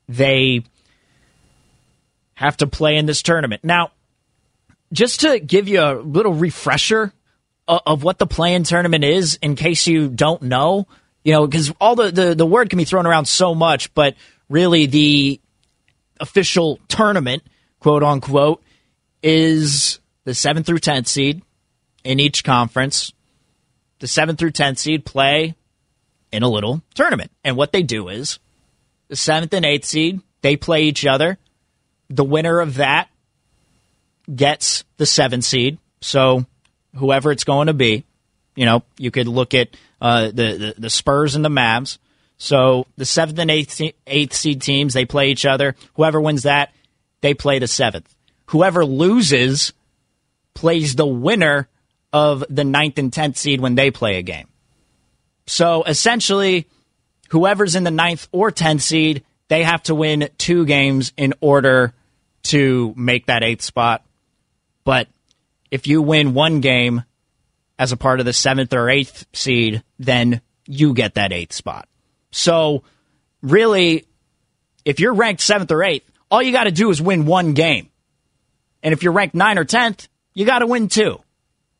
[0.08, 0.62] they
[2.34, 3.64] have to play in this tournament.
[3.64, 3.92] Now,
[4.92, 7.12] just to give you a little refresher
[7.68, 10.86] of, what the play-in tournament is, in case you don't know,
[11.24, 14.14] you know, because all the, the, the word can be thrown around so much, but
[14.48, 15.40] really the
[16.20, 17.42] official tournament,
[17.80, 18.62] quote unquote,
[19.22, 21.42] is the 7th through 10th seed
[22.04, 23.12] in each conference.
[24.00, 25.54] The 7th through 10th seed play
[26.32, 27.30] in a little tournament.
[27.44, 28.38] And what they do is
[29.08, 31.38] the 7th and 8th seed, they play each other.
[32.14, 33.08] The winner of that
[34.34, 35.78] gets the 7th seed.
[36.00, 36.46] So
[36.96, 38.04] whoever it's going to be,
[38.54, 39.68] you know, you could look at
[40.00, 41.98] uh, the, the, the Spurs and the Mavs.
[42.38, 45.76] So the seventh and eighth eighth seed teams they play each other.
[45.94, 46.72] Whoever wins that,
[47.20, 48.12] they play the seventh.
[48.46, 49.72] Whoever loses
[50.52, 51.68] plays the winner
[52.12, 54.48] of the ninth and tenth seed when they play a game.
[55.46, 56.66] So essentially,
[57.28, 61.94] whoever's in the ninth or tenth seed, they have to win two games in order
[62.44, 64.04] to make that eighth spot.
[64.84, 65.08] But
[65.70, 67.04] if you win one game
[67.78, 71.88] as a part of the seventh or eighth seed, then you get that eighth spot.
[72.30, 72.82] So,
[73.42, 74.06] really,
[74.84, 77.90] if you're ranked seventh or eighth, all you got to do is win one game.
[78.82, 81.20] And if you're ranked nine or tenth, you got to win two.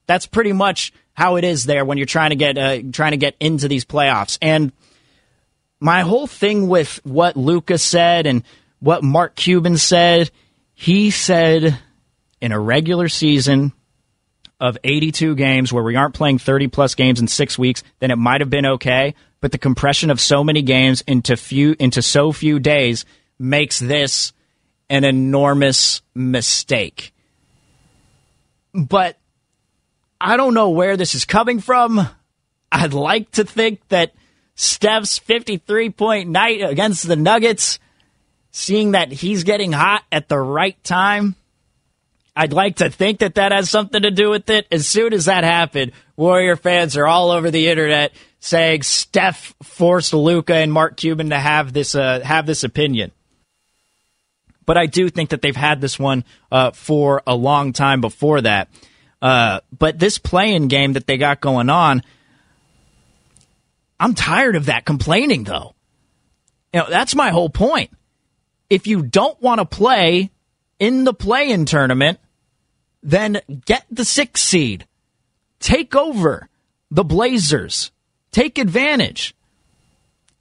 [0.07, 3.17] That's pretty much how it is there when you're trying to get uh, trying to
[3.17, 4.39] get into these playoffs.
[4.41, 4.73] And
[5.81, 8.45] my whole thing with what Lucas said and
[8.81, 10.31] what Mark Cuban said,
[10.83, 11.79] he said
[12.41, 13.73] in a regular season
[14.59, 18.19] of 82 games where we aren't playing 30 plus games in 6 weeks, then it
[18.19, 22.33] might have been okay, but the compression of so many games into few into so
[22.33, 23.05] few days
[23.39, 24.33] makes this
[24.91, 27.15] an enormous mistake.
[28.75, 29.17] But
[30.21, 32.09] I don't know where this is coming from.
[32.73, 34.15] I'd like to think that
[34.57, 37.79] Steph's 53 point night against the Nuggets,
[38.53, 41.35] seeing that he's getting hot at the right time,
[42.37, 44.67] I'd like to think that that has something to do with it.
[44.71, 50.15] As soon as that happened, Warrior fans are all over the internet saying Steph forced
[50.15, 53.11] Luka and Mark Cuban to have this uh, have this opinion.
[54.65, 58.41] But I do think that they've had this one uh, for a long time before
[58.43, 58.69] that.
[59.21, 62.03] Uh, but this play-in game that they got going on,
[63.99, 65.75] I'm tired of that complaining though.
[66.73, 67.91] You know, that's my whole point.
[68.73, 70.31] If you don't want to play
[70.79, 72.19] in the play-in tournament,
[73.03, 74.87] then get the sixth seed.
[75.61, 76.49] Take over
[76.91, 77.91] the Blazers.
[78.31, 79.35] Take advantage.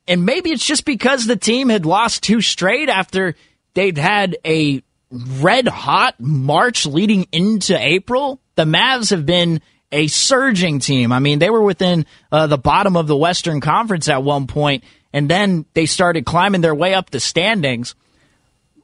[0.07, 3.35] And maybe it's just because the team had lost two straight after
[3.73, 8.39] they'd had a red hot March leading into April.
[8.55, 9.59] The Mavs have been
[9.91, 11.11] a surging team.
[11.11, 14.85] I mean, they were within uh, the bottom of the Western Conference at one point,
[15.11, 17.93] and then they started climbing their way up the standings.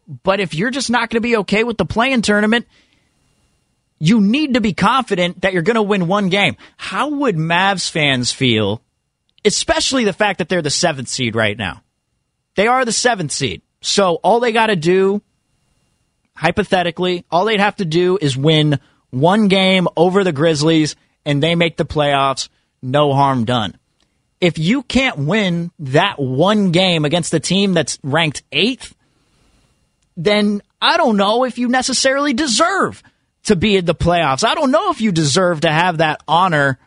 [0.08, 2.66] But if you're just not going to be okay with the play-in tournament,
[4.00, 6.56] you need to be confident that you're going to win one game.
[6.78, 8.82] How would Mavs fans feel,
[9.44, 11.82] especially the fact that they're the seventh seed right now?
[12.56, 13.62] They are the seventh seed.
[13.82, 15.22] So all they got to do,
[16.36, 18.80] hypothetically, all they'd have to do is win
[19.10, 20.96] one game over the Grizzlies
[21.26, 22.50] and they make the playoffs.
[22.82, 23.78] No harm done.
[24.40, 28.96] If you can't win that one game against the team that's ranked eighth,
[30.18, 33.02] then I don't know if you necessarily deserve
[33.44, 34.44] to be in the playoffs.
[34.44, 36.80] I don't know if you deserve to have that honor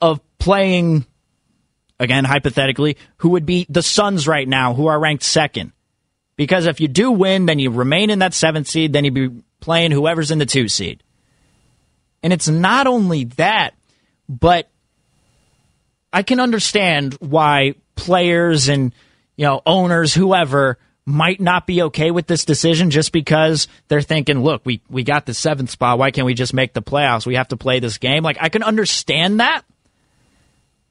[0.00, 1.04] of playing,
[1.98, 5.72] again, hypothetically, who would be the Suns right now, who are ranked second.
[6.36, 9.42] Because if you do win, then you remain in that seventh seed, then you'd be
[9.60, 11.02] playing whoever's in the two seed.
[12.22, 13.74] And it's not only that,
[14.28, 14.70] but
[16.12, 18.94] I can understand why players and,
[19.36, 20.78] you know, owners, whoever,
[21.10, 25.26] might not be okay with this decision just because they're thinking, look, we, we got
[25.26, 25.98] the seventh spot.
[25.98, 27.26] Why can't we just make the playoffs?
[27.26, 28.22] We have to play this game.
[28.22, 29.62] Like, I can understand that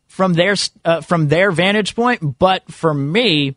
[0.07, 2.37] from their, uh, from their vantage point.
[2.37, 3.55] But for me,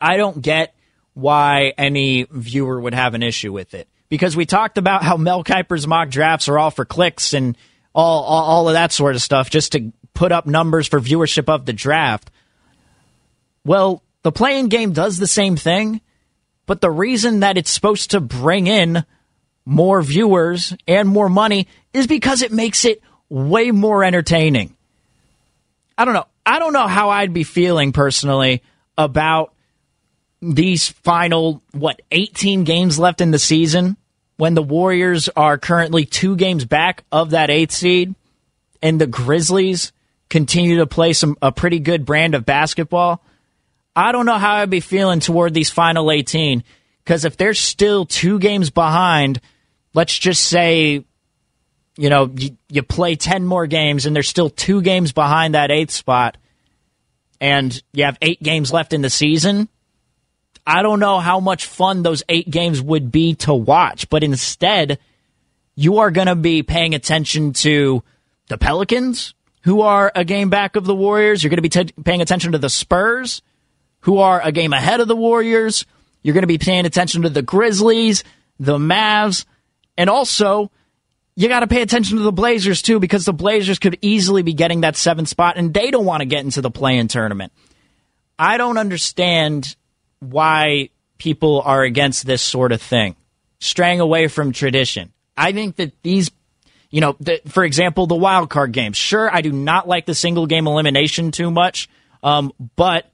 [0.00, 0.74] I don't get
[1.14, 3.88] why any viewer would have an issue with it.
[4.08, 7.56] Because we talked about how Mel Kiper's mock drafts are all for clicks and
[7.94, 11.48] all, all, all of that sort of stuff just to put up numbers for viewership
[11.48, 12.30] of the draft.
[13.64, 16.00] Well, the play-in game does the same thing,
[16.66, 19.04] but the reason that it's supposed to bring in
[19.64, 24.76] more viewers and more money is because it makes it way more entertaining.
[25.96, 26.26] I don't know.
[26.44, 28.62] I don't know how I'd be feeling personally
[28.98, 29.54] about
[30.40, 33.96] these final, what, 18 games left in the season
[34.36, 38.14] when the Warriors are currently two games back of that eighth seed
[38.82, 39.92] and the Grizzlies
[40.28, 43.22] continue to play some a pretty good brand of basketball.
[43.94, 46.64] I don't know how I'd be feeling toward these final 18
[47.04, 49.40] because if they're still two games behind,
[49.92, 51.04] let's just say,
[51.96, 55.70] you know, you, you, play 10 more games and they're still two games behind that
[55.70, 56.38] eighth spot
[57.40, 59.68] and you have eight games left in the season.
[60.66, 65.00] I don't know how much fun those eight games would be to watch, but instead,
[65.74, 68.02] you are going to be paying attention to
[68.48, 71.42] the Pelicans, who are a game back of the Warriors.
[71.42, 73.42] You're going to be t- paying attention to the Spurs
[74.02, 75.84] who are a game ahead of the Warriors.
[76.22, 78.22] You're going to be paying attention to the Grizzlies,
[78.60, 79.44] the Mavs,
[79.96, 80.70] and also
[81.34, 84.52] you got to pay attention to the Blazers too because the Blazers could easily be
[84.52, 87.52] getting that seventh spot and they don't want to get into the play-in tournament.
[88.38, 89.74] I don't understand
[90.20, 93.16] why people are against this sort of thing,
[93.60, 95.12] straying away from tradition.
[95.36, 96.30] I think that these,
[96.90, 98.96] you know, the, for example, the wild card games.
[98.96, 101.88] Sure, I do not like the single game elimination too much,
[102.22, 103.10] um, but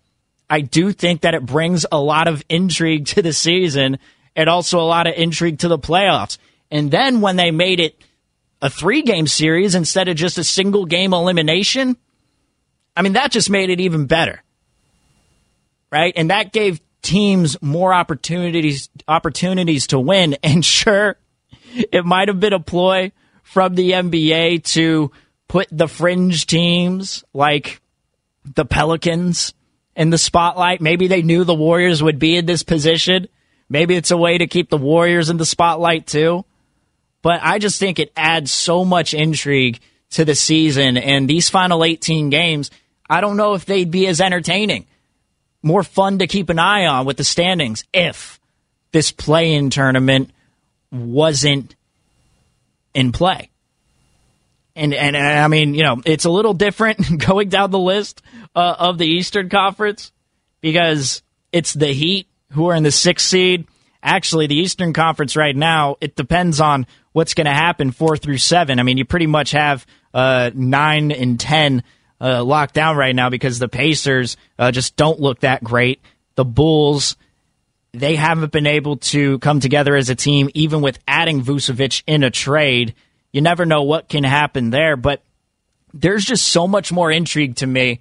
[0.50, 3.98] I do think that it brings a lot of intrigue to the season
[4.34, 6.38] and also a lot of intrigue to the playoffs.
[6.70, 8.00] And then when they made it
[8.62, 11.96] a three game series instead of just a single game elimination,
[12.96, 14.42] I mean, that just made it even better.
[15.90, 16.12] Right?
[16.16, 20.36] And that gave teams more opportunities opportunities to win.
[20.42, 21.16] And sure,
[21.74, 25.10] it might have been a ploy from the NBA to
[25.46, 27.80] put the fringe teams like
[28.54, 29.54] the Pelicans
[29.98, 30.80] in the spotlight.
[30.80, 33.26] Maybe they knew the Warriors would be in this position.
[33.68, 36.44] Maybe it's a way to keep the Warriors in the spotlight too.
[37.20, 39.80] But I just think it adds so much intrigue
[40.10, 42.70] to the season and these final 18 games.
[43.10, 44.86] I don't know if they'd be as entertaining,
[45.62, 48.38] more fun to keep an eye on with the standings if
[48.92, 50.30] this play in tournament
[50.92, 51.74] wasn't
[52.94, 53.50] in play.
[54.78, 58.22] And, and, and I mean, you know, it's a little different going down the list
[58.54, 60.12] uh, of the Eastern Conference
[60.60, 61.22] because
[61.52, 63.66] it's the Heat who are in the sixth seed.
[64.02, 68.38] Actually, the Eastern Conference right now, it depends on what's going to happen four through
[68.38, 68.78] seven.
[68.78, 71.82] I mean, you pretty much have uh, nine and ten
[72.20, 76.00] uh, locked down right now because the Pacers uh, just don't look that great.
[76.36, 77.16] The Bulls,
[77.92, 82.22] they haven't been able to come together as a team, even with adding Vucevic in
[82.22, 82.94] a trade.
[83.32, 85.22] You never know what can happen there, but
[85.92, 88.00] there's just so much more intrigue to me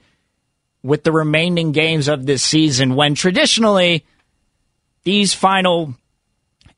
[0.83, 4.05] with the remaining games of this season when traditionally
[5.03, 5.95] these final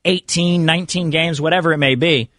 [0.04, 2.30] 18, 19 games, whatever it may be,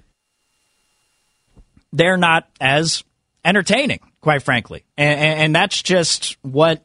[1.93, 3.03] they're not as
[3.43, 4.83] entertaining, quite frankly.
[4.97, 6.83] And, and, that's just what,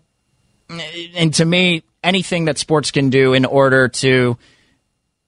[1.14, 4.37] and to me, anything that sports can do in order to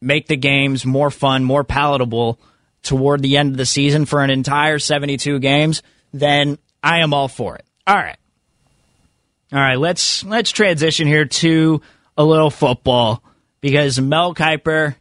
[0.00, 2.38] make the games more fun, more palatable
[2.82, 7.28] toward the end of the season for an entire 72 games, then I am all
[7.28, 7.64] for it.
[7.86, 8.16] All right.
[9.50, 11.80] All right, let's let's transition here to
[12.18, 13.22] a little football
[13.62, 14.94] because Mel Kiper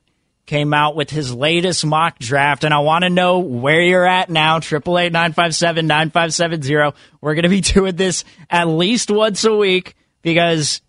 [0.46, 4.30] came out with his latest mock draft, and I want to know where you're at
[4.30, 4.60] now.
[4.60, 6.94] Triple eight nine five seven nine five seven zero.
[7.20, 10.82] We're going to be doing this at least once a week because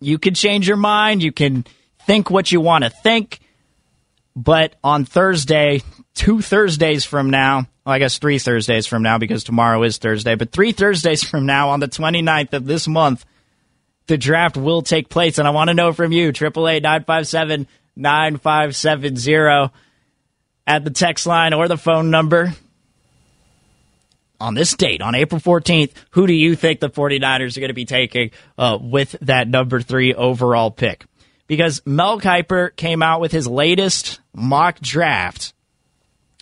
[0.00, 1.22] you can change your mind.
[1.22, 1.64] You can
[2.06, 3.40] think what you want to think.
[4.36, 5.82] But on Thursday,
[6.18, 10.34] two Thursdays from now, well, I guess three Thursdays from now because tomorrow is Thursday,
[10.34, 13.24] but three Thursdays from now on the 29th of this month,
[14.08, 15.38] the draft will take place.
[15.38, 17.66] And I want to know from you, 888 957
[17.96, 19.72] 9570
[20.66, 22.52] at the text line or the phone number.
[24.40, 27.74] On this date, on April 14th, who do you think the 49ers are going to
[27.74, 31.04] be taking uh, with that number three overall pick?
[31.46, 35.54] Because Mel Kiper came out with his latest mock draft.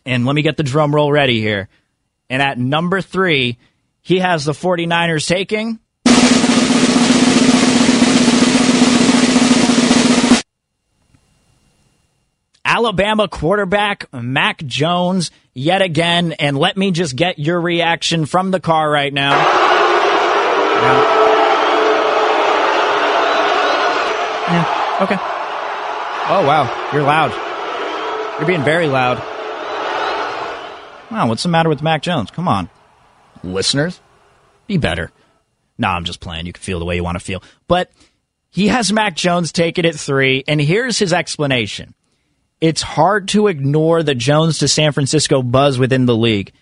[0.06, 1.68] And let me get the drum roll ready here.
[2.30, 3.58] And at number three,
[4.00, 5.80] he has the 49ers taking
[12.64, 16.32] Alabama quarterback Mac Jones yet again.
[16.32, 19.30] And let me just get your reaction from the car right now.
[19.30, 21.02] Yeah.
[24.52, 24.98] yeah.
[25.02, 25.16] Okay.
[26.28, 26.90] Oh, wow.
[26.92, 27.32] You're loud.
[28.38, 29.35] You're being very loud.
[31.10, 32.30] Wow, what's the matter with Mac Jones?
[32.30, 32.68] Come on.
[33.44, 34.00] Listeners,
[34.66, 35.10] be better.
[35.78, 36.46] No, I'm just playing.
[36.46, 37.42] You can feel the way you want to feel.
[37.68, 37.90] But
[38.50, 41.94] he has Mac Jones take it at three, and here's his explanation
[42.60, 46.52] it's hard to ignore the Jones to San Francisco buzz within the league.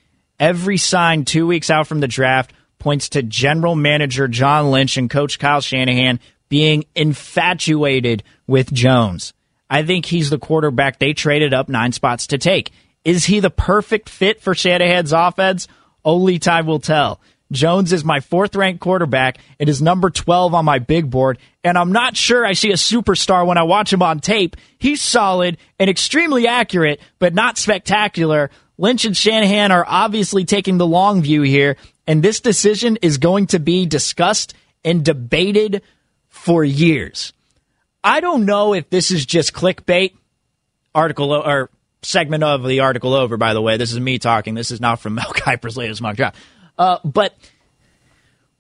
[0.41, 5.09] Every sign two weeks out from the draft points to general manager John Lynch and
[5.09, 6.19] coach Kyle Shanahan
[6.49, 9.33] being infatuated with Jones.
[9.71, 12.73] I think he's the quarterback they traded up nine spots to take.
[13.05, 15.69] Is he the perfect fit for Shanahan's offense?
[16.05, 17.21] Only time will tell.
[17.53, 19.39] Jones is my fourth ranked quarterback.
[19.59, 21.39] It is number 12 on my big board.
[21.63, 24.57] And I'm not sure I see a superstar when I watch him on tape.
[24.79, 28.51] He's solid and extremely accurate, but not spectacular.
[28.77, 31.77] Lynch and Shanahan are obviously taking the long view here.
[32.07, 35.83] And this decision is going to be discussed and debated
[36.29, 37.33] for years.
[38.03, 40.15] I don't know if this is just clickbait
[40.95, 41.71] article or
[42.05, 43.77] segment of the article over, by the way.
[43.77, 44.55] This is me talking.
[44.55, 46.37] This is not from Mel Kiper's latest mock draft.
[46.79, 47.35] Uh, but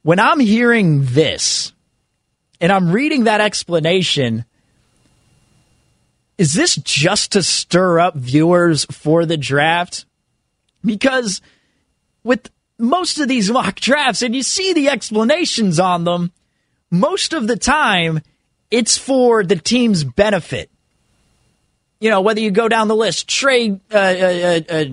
[0.03, 1.73] when I'm hearing this
[2.61, 4.45] and I'm reading that explanation,
[6.39, 10.05] is this just to stir up viewers for the draft?
[10.85, 11.41] Because
[12.23, 16.33] with most of these mock drafts, and you see the explanations on them,
[16.91, 18.21] most of the time
[18.71, 20.71] it's for the team's benefit.
[22.01, 24.85] You know, whether you go down the list, Trey, uh, uh, uh,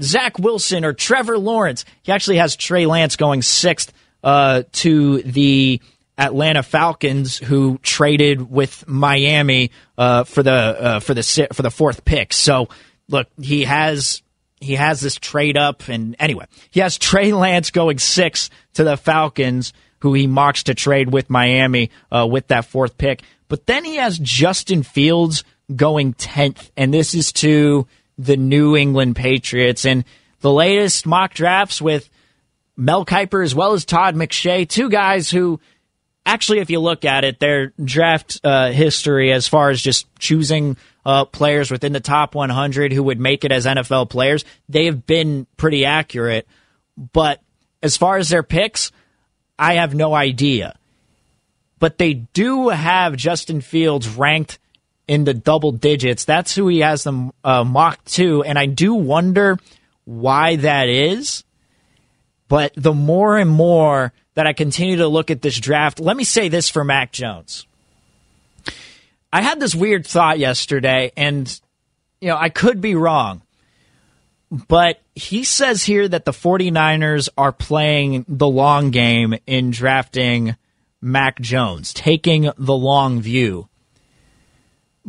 [0.00, 1.84] Zach Wilson or Trevor Lawrence.
[2.02, 3.92] He actually has Trey Lance going sixth
[4.22, 5.80] uh, to the
[6.16, 12.04] Atlanta Falcons, who traded with Miami uh, for the uh, for the for the fourth
[12.04, 12.32] pick.
[12.32, 12.68] So
[13.08, 14.22] look, he has
[14.60, 15.88] he has this trade up.
[15.88, 20.74] And anyway, he has Trey Lance going six to the Falcons, who he mocks to
[20.74, 23.22] trade with Miami uh, with that fourth pick.
[23.48, 25.44] But then he has Justin Fields
[25.74, 29.84] going 10th, and this is to the New England Patriots.
[29.84, 30.04] And
[30.40, 32.08] the latest mock drafts with
[32.76, 35.60] Mel Kiper as well as Todd McShay, two guys who
[36.24, 40.76] actually, if you look at it, their draft uh, history as far as just choosing
[41.04, 45.06] uh, players within the top 100 who would make it as NFL players, they have
[45.06, 46.46] been pretty accurate.
[46.96, 47.40] But
[47.82, 48.92] as far as their picks,
[49.58, 50.78] I have no idea.
[51.78, 54.58] But they do have Justin Fields ranked
[55.08, 56.24] in the double digits.
[56.24, 58.44] That's who he has them uh, mocked to.
[58.44, 59.58] And I do wonder
[60.04, 61.42] why that is.
[62.46, 66.24] But the more and more that I continue to look at this draft, let me
[66.24, 67.66] say this for Mac Jones.
[69.32, 71.60] I had this weird thought yesterday, and
[72.20, 73.42] you know, I could be wrong.
[74.50, 80.56] But he says here that the 49ers are playing the long game in drafting
[81.02, 83.67] Mac Jones, taking the long view.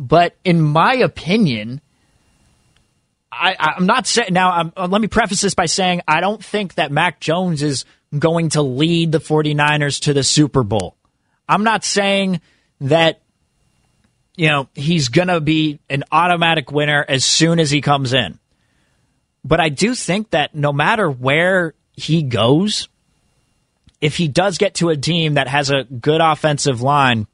[0.00, 1.82] But in my opinion,
[3.30, 4.50] I, am not saying now.
[4.50, 7.84] I'm, uh, let me preface this by saying I don't think that Mac Jones is
[8.18, 10.96] going to lead the 49ers to the Super Bowl.
[11.46, 12.40] I'm not saying
[12.80, 13.20] that
[14.40, 18.38] you know, he's going to be an automatic winner as soon as he comes in.
[19.44, 22.88] But I do think that no matter where he goes,
[24.00, 27.26] if he does get to a team that has a good offensive line,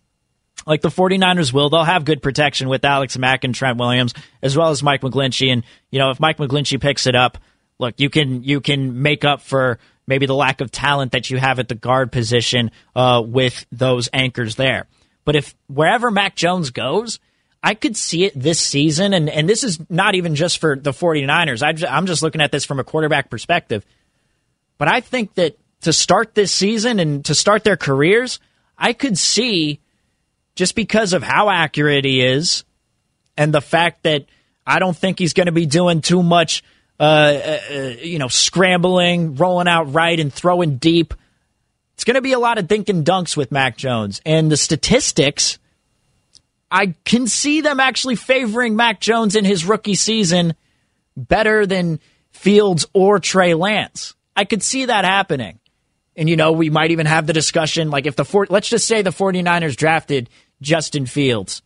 [0.67, 4.13] like the 49ers will, they'll have good protection with Alex Mack and Trent Williams,
[4.43, 5.53] as well as Mike McGlinchey.
[5.53, 7.39] And, you know, if Mike McGlinchey picks it up,
[7.79, 11.39] look, you can, you can make up for maybe the lack of talent that you
[11.39, 14.87] have at the guard position uh, with those anchors there.
[15.25, 17.21] But if wherever Mac Jones goes,
[17.63, 19.13] I could see it this season.
[19.13, 21.87] And, and this is not even just for the 49ers.
[21.89, 23.85] I'm just looking at this from a quarterback perspective.
[24.79, 28.39] But I think that to start this season and to start their careers,
[28.79, 29.81] I could see
[30.57, 32.65] just because of how accurate he is
[33.37, 34.25] and the fact that
[34.67, 36.65] I don't think he's going to be doing too much,
[36.99, 41.15] uh, uh, uh, you know, scrambling, rolling out right and throwing deep.
[41.95, 44.21] It's going to be a lot of dink and dunks with Mac Jones.
[44.27, 45.59] And the statistics,
[46.71, 50.55] I can see them actually favoring Mac Jones in his rookie season
[51.17, 52.01] better than
[52.33, 54.15] Fields or Trey Lance.
[54.35, 55.61] I could see that happening.
[56.17, 58.87] And, you know, we might even have the discussion like if the, four, let's just
[58.87, 60.31] say the 49ers drafted
[60.61, 61.63] Justin Fields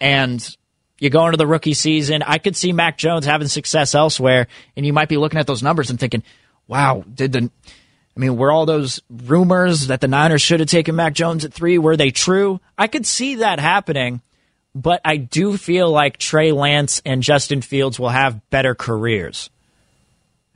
[0.00, 0.56] and
[0.98, 4.46] you go into the rookie season, I could see Mac Jones having success elsewhere.
[4.76, 6.22] And you might be looking at those numbers and thinking,
[6.66, 7.50] wow, did the,
[8.16, 11.52] I mean, were all those rumors that the Niners should have taken Mac Jones at
[11.52, 12.60] three, were they true?
[12.78, 14.22] I could see that happening,
[14.74, 19.50] but I do feel like Trey Lance and Justin Fields will have better careers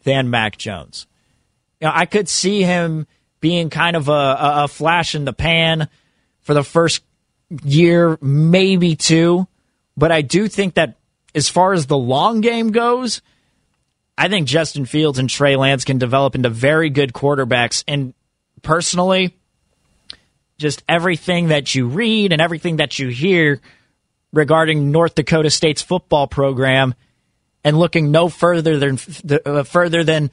[0.05, 1.07] than Mac Jones.
[1.81, 3.07] You know, I could see him
[3.41, 5.89] being kind of a, a flash in the pan
[6.41, 7.03] for the first
[7.65, 9.47] year, maybe two,
[9.97, 10.97] but I do think that
[11.35, 13.23] as far as the long game goes,
[14.17, 17.85] I think Justin Fields and Trey Lance can develop into very good quarterbacks.
[17.87, 18.15] And
[18.63, 19.37] personally,
[20.59, 23.61] just everything that you read and everything that you hear
[24.33, 26.95] regarding North Dakota State's football program,
[27.65, 28.99] and looking no further than
[29.45, 30.31] uh, further than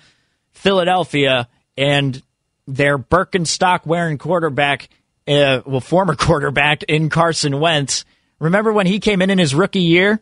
[0.52, 1.48] Philadelphia
[1.78, 2.22] and
[2.68, 4.90] their Birkenstock wearing quarterback,
[5.28, 8.06] uh, well, former quarterback in Carson Wentz.
[8.40, 10.20] Remember when he came in in his rookie year?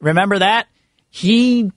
[0.00, 0.68] Remember that
[1.10, 1.72] he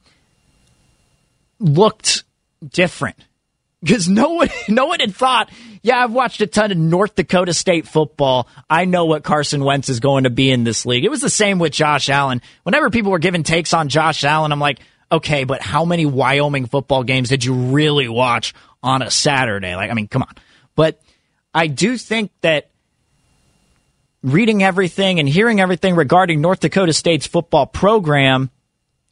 [1.60, 2.24] looked
[2.68, 3.18] different
[3.82, 5.50] because no one, no one had thought.
[5.84, 8.48] Yeah, I've watched a ton of North Dakota State football.
[8.70, 11.04] I know what Carson Wentz is going to be in this league.
[11.04, 12.42] It was the same with Josh Allen.
[12.64, 14.80] Whenever people were giving takes on Josh Allen, I'm like,
[15.12, 18.54] okay, but how many Wyoming football games did you really watch
[18.84, 19.76] on a Saturday?
[19.76, 20.36] Like, I mean, come on.
[20.76, 21.02] But
[21.54, 22.70] I do think that
[24.24, 28.52] reading everything and hearing everything regarding North Dakota State's football program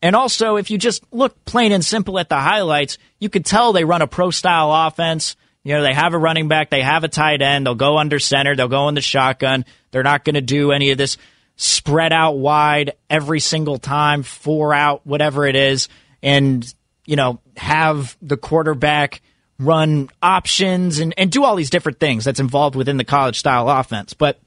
[0.01, 3.73] and also, if you just look plain and simple at the highlights, you could tell
[3.73, 5.35] they run a pro style offense.
[5.63, 8.17] You know, they have a running back, they have a tight end, they'll go under
[8.17, 9.65] center, they'll go in the shotgun.
[9.91, 11.17] They're not going to do any of this
[11.57, 15.89] spread out wide every single time, four out, whatever it is,
[16.23, 16.73] and,
[17.05, 19.21] you know, have the quarterback
[19.59, 23.69] run options and, and do all these different things that's involved within the college style
[23.69, 24.13] offense.
[24.13, 24.39] But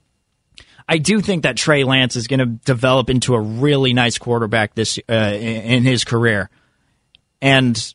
[0.88, 4.74] I do think that Trey Lance is going to develop into a really nice quarterback
[4.74, 6.50] this uh, in his career,
[7.40, 7.94] and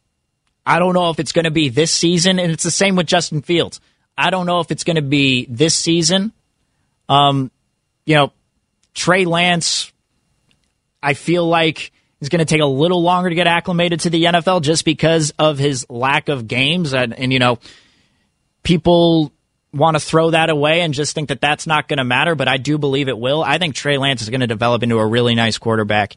[0.65, 2.39] I don't know if it's going to be this season.
[2.39, 3.79] And it's the same with Justin Fields.
[4.17, 6.31] I don't know if it's going to be this season.
[7.07, 7.51] Um,
[8.05, 8.33] you know,
[8.93, 9.91] Trey Lance.
[11.01, 14.23] I feel like He's going to take a little longer to get acclimated to the
[14.23, 16.93] NFL just because of his lack of games.
[16.93, 17.59] And, and you know,
[18.63, 19.31] people
[19.71, 22.47] want to throw that away and just think that that's not going to matter, but
[22.47, 23.43] I do believe it will.
[23.43, 26.15] I think Trey Lance is going to develop into a really nice quarterback.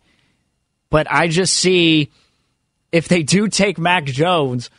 [0.88, 2.10] But I just see
[2.92, 4.70] if they do take Mac Jones,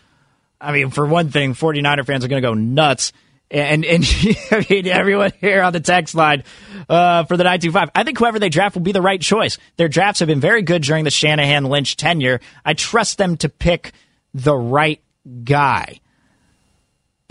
[0.59, 3.13] I mean, for one thing, 49er fans are going to go nuts.
[3.51, 4.03] And, and
[4.51, 6.43] I mean, everyone here on the text line
[6.89, 9.57] uh, for the 925, I think whoever they draft will be the right choice.
[9.77, 12.39] Their drafts have been very good during the Shanahan Lynch tenure.
[12.63, 13.91] I trust them to pick
[14.33, 15.01] the right
[15.43, 15.99] guy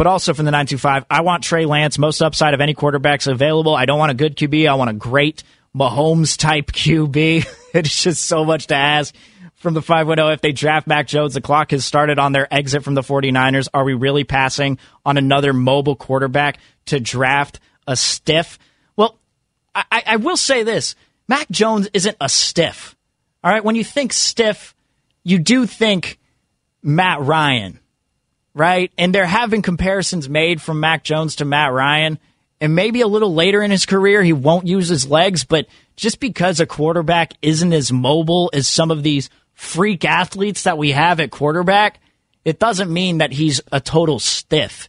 [0.01, 3.77] but also from the 925, I want Trey Lance, most upside of any quarterbacks available.
[3.77, 4.67] I don't want a good QB.
[4.67, 5.43] I want a great
[5.77, 7.47] Mahomes type QB.
[7.75, 9.15] it's just so much to ask
[9.61, 10.33] from the 510.
[10.33, 13.69] If they draft Mac Jones, the clock has started on their exit from the 49ers.
[13.73, 18.59] Are we really passing on another mobile quarterback to draft a stiff?
[18.97, 19.17] Well,
[19.75, 20.97] I, I will say this
[21.29, 22.97] Mac Jones isn't a stiff.
[23.45, 23.65] All right.
[23.65, 24.75] When you think stiff,
[25.23, 26.19] you do think
[26.83, 27.81] Matt Ryan
[28.55, 28.93] right?
[28.99, 32.19] And they're having comparisons made from Mac Jones to Matt Ryan.
[32.61, 36.21] And maybe a little later in his career, he won't use his legs, but just
[36.21, 39.31] because a quarterback isn't as mobile as some of these
[39.61, 42.01] freak athletes that we have at quarterback,
[42.47, 44.89] it doesn't mean that he's a total stiff.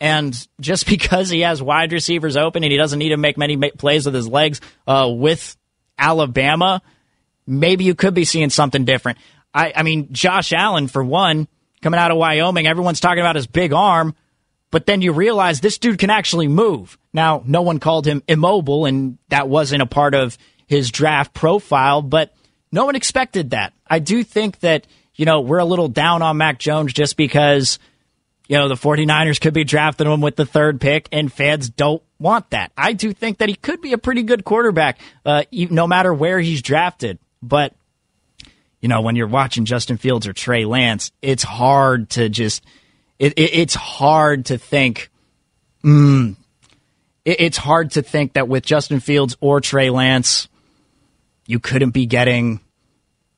[0.00, 3.56] And just because he has wide receivers open and he doesn't need to make many
[3.72, 5.56] plays with his legs uh, with
[5.98, 6.80] Alabama,
[7.46, 9.18] maybe you could be seeing something different.
[9.52, 11.46] I, I mean, Josh Allen, for one,
[11.82, 12.66] coming out of Wyoming.
[12.66, 14.14] Everyone's talking about his big arm,
[14.70, 16.96] but then you realize this dude can actually move.
[17.12, 22.00] Now, no one called him immobile, and that wasn't a part of his draft profile,
[22.00, 22.32] but
[22.72, 23.72] no one expected that.
[23.86, 27.78] I do think that, you know, we're a little down on Mac Jones just because,
[28.48, 32.02] you know, the 49ers could be drafting him with the third pick, and fans don't
[32.18, 32.72] want that.
[32.76, 36.40] I do think that he could be a pretty good quarterback, uh, no matter where
[36.40, 37.18] he's drafted.
[37.42, 37.74] But
[38.80, 42.64] you know, when you're watching Justin Fields or Trey Lance, it's hard to just,
[43.18, 45.10] it, it, it's hard to think,
[45.82, 46.36] mm,
[47.24, 50.48] it, it's hard to think that with Justin Fields or Trey Lance,
[51.46, 52.60] you couldn't be getting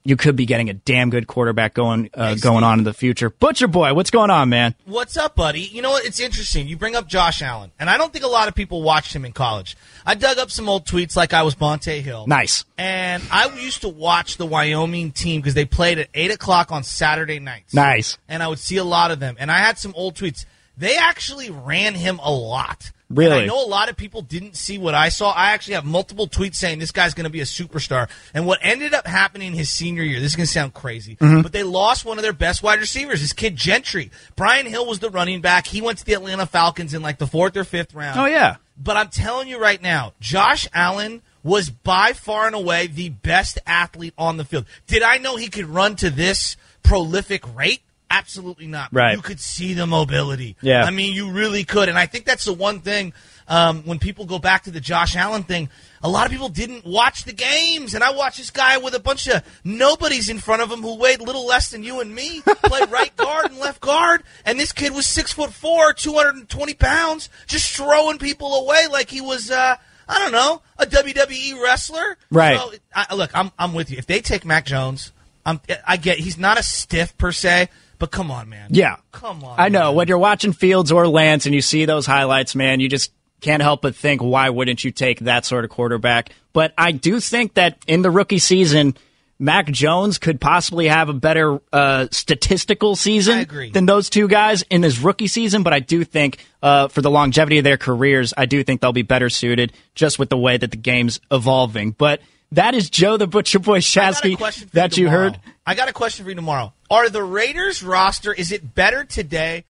[0.09, 2.95] you could be getting a damn good quarterback going uh, hey, going on in the
[2.95, 3.29] future.
[3.29, 4.75] Butcher boy, what's going on, man?
[4.87, 5.61] What's up, buddy?
[5.61, 6.07] You know what?
[6.07, 6.67] It's interesting.
[6.67, 9.27] You bring up Josh Allen, and I don't think a lot of people watched him
[9.27, 9.77] in college.
[10.07, 12.27] I dug up some old tweets like I was Monte Hill.
[12.27, 12.65] Nice.
[12.79, 16.85] And I used to watch the Wyoming team because they played at eight o'clock on
[16.85, 17.75] Saturday nights.
[17.75, 18.17] Nice.
[18.29, 20.47] And I would see a lot of them, and I had some old tweets.
[20.79, 22.93] They actually ran him a lot.
[23.11, 23.33] Really?
[23.33, 25.31] And I know a lot of people didn't see what I saw.
[25.31, 28.11] I actually have multiple tweets saying this guy's going to be a superstar.
[28.35, 31.17] And what ended up happening in his senior year, this is going to sound crazy,
[31.17, 31.41] mm-hmm.
[31.41, 34.11] but they lost one of their best wide receivers, his kid Gentry.
[34.37, 35.67] Brian Hill was the running back.
[35.67, 38.21] He went to the Atlanta Falcons in like the fourth or fifth round.
[38.21, 38.57] Oh, yeah.
[38.77, 43.59] But I'm telling you right now, Josh Allen was by far and away the best
[43.67, 44.67] athlete on the field.
[44.87, 47.81] Did I know he could run to this prolific rate?
[48.11, 48.89] Absolutely not.
[48.93, 49.15] Right.
[49.15, 50.57] You could see the mobility.
[50.63, 50.85] Yeah.
[50.85, 51.89] I mean, you really could.
[51.89, 53.13] And I think that's the one thing
[53.49, 55.69] um, when people go back to the Josh Allen thing.
[56.03, 59.01] A lot of people didn't watch the games, and I watched this guy with a
[59.01, 62.41] bunch of nobodies in front of him who weighed little less than you and me
[62.47, 66.37] play right guard and left guard, and this kid was six foot four, two hundred
[66.37, 69.51] and twenty pounds, just throwing people away like he was.
[69.51, 69.77] Uh,
[70.11, 72.17] I don't know, a WWE wrestler.
[72.31, 72.59] Right.
[72.59, 73.99] So, I, look, I'm I'm with you.
[73.99, 75.13] If they take Mac Jones,
[75.45, 78.69] I'm, I get he's not a stiff per se, but come on, man.
[78.71, 78.97] Yeah.
[79.13, 79.59] Come on.
[79.59, 79.89] I know.
[79.89, 79.95] Man.
[79.95, 83.63] When you're watching Fields or Lance and you see those highlights, man, you just can't
[83.63, 86.31] help but think, why wouldn't you take that sort of quarterback?
[86.53, 88.97] But I do think that in the rookie season,
[89.39, 94.83] Mac Jones could possibly have a better uh, statistical season than those two guys in
[94.83, 95.63] his rookie season.
[95.63, 98.93] But I do think uh, for the longevity of their careers, I do think they'll
[98.93, 101.93] be better suited just with the way that the game's evolving.
[101.93, 102.21] But
[102.53, 105.39] that is Joe the Butcher Boy Shasky that you, you heard.
[105.65, 106.73] I got a question for you tomorrow.
[106.91, 109.65] Are the Raiders roster is it better today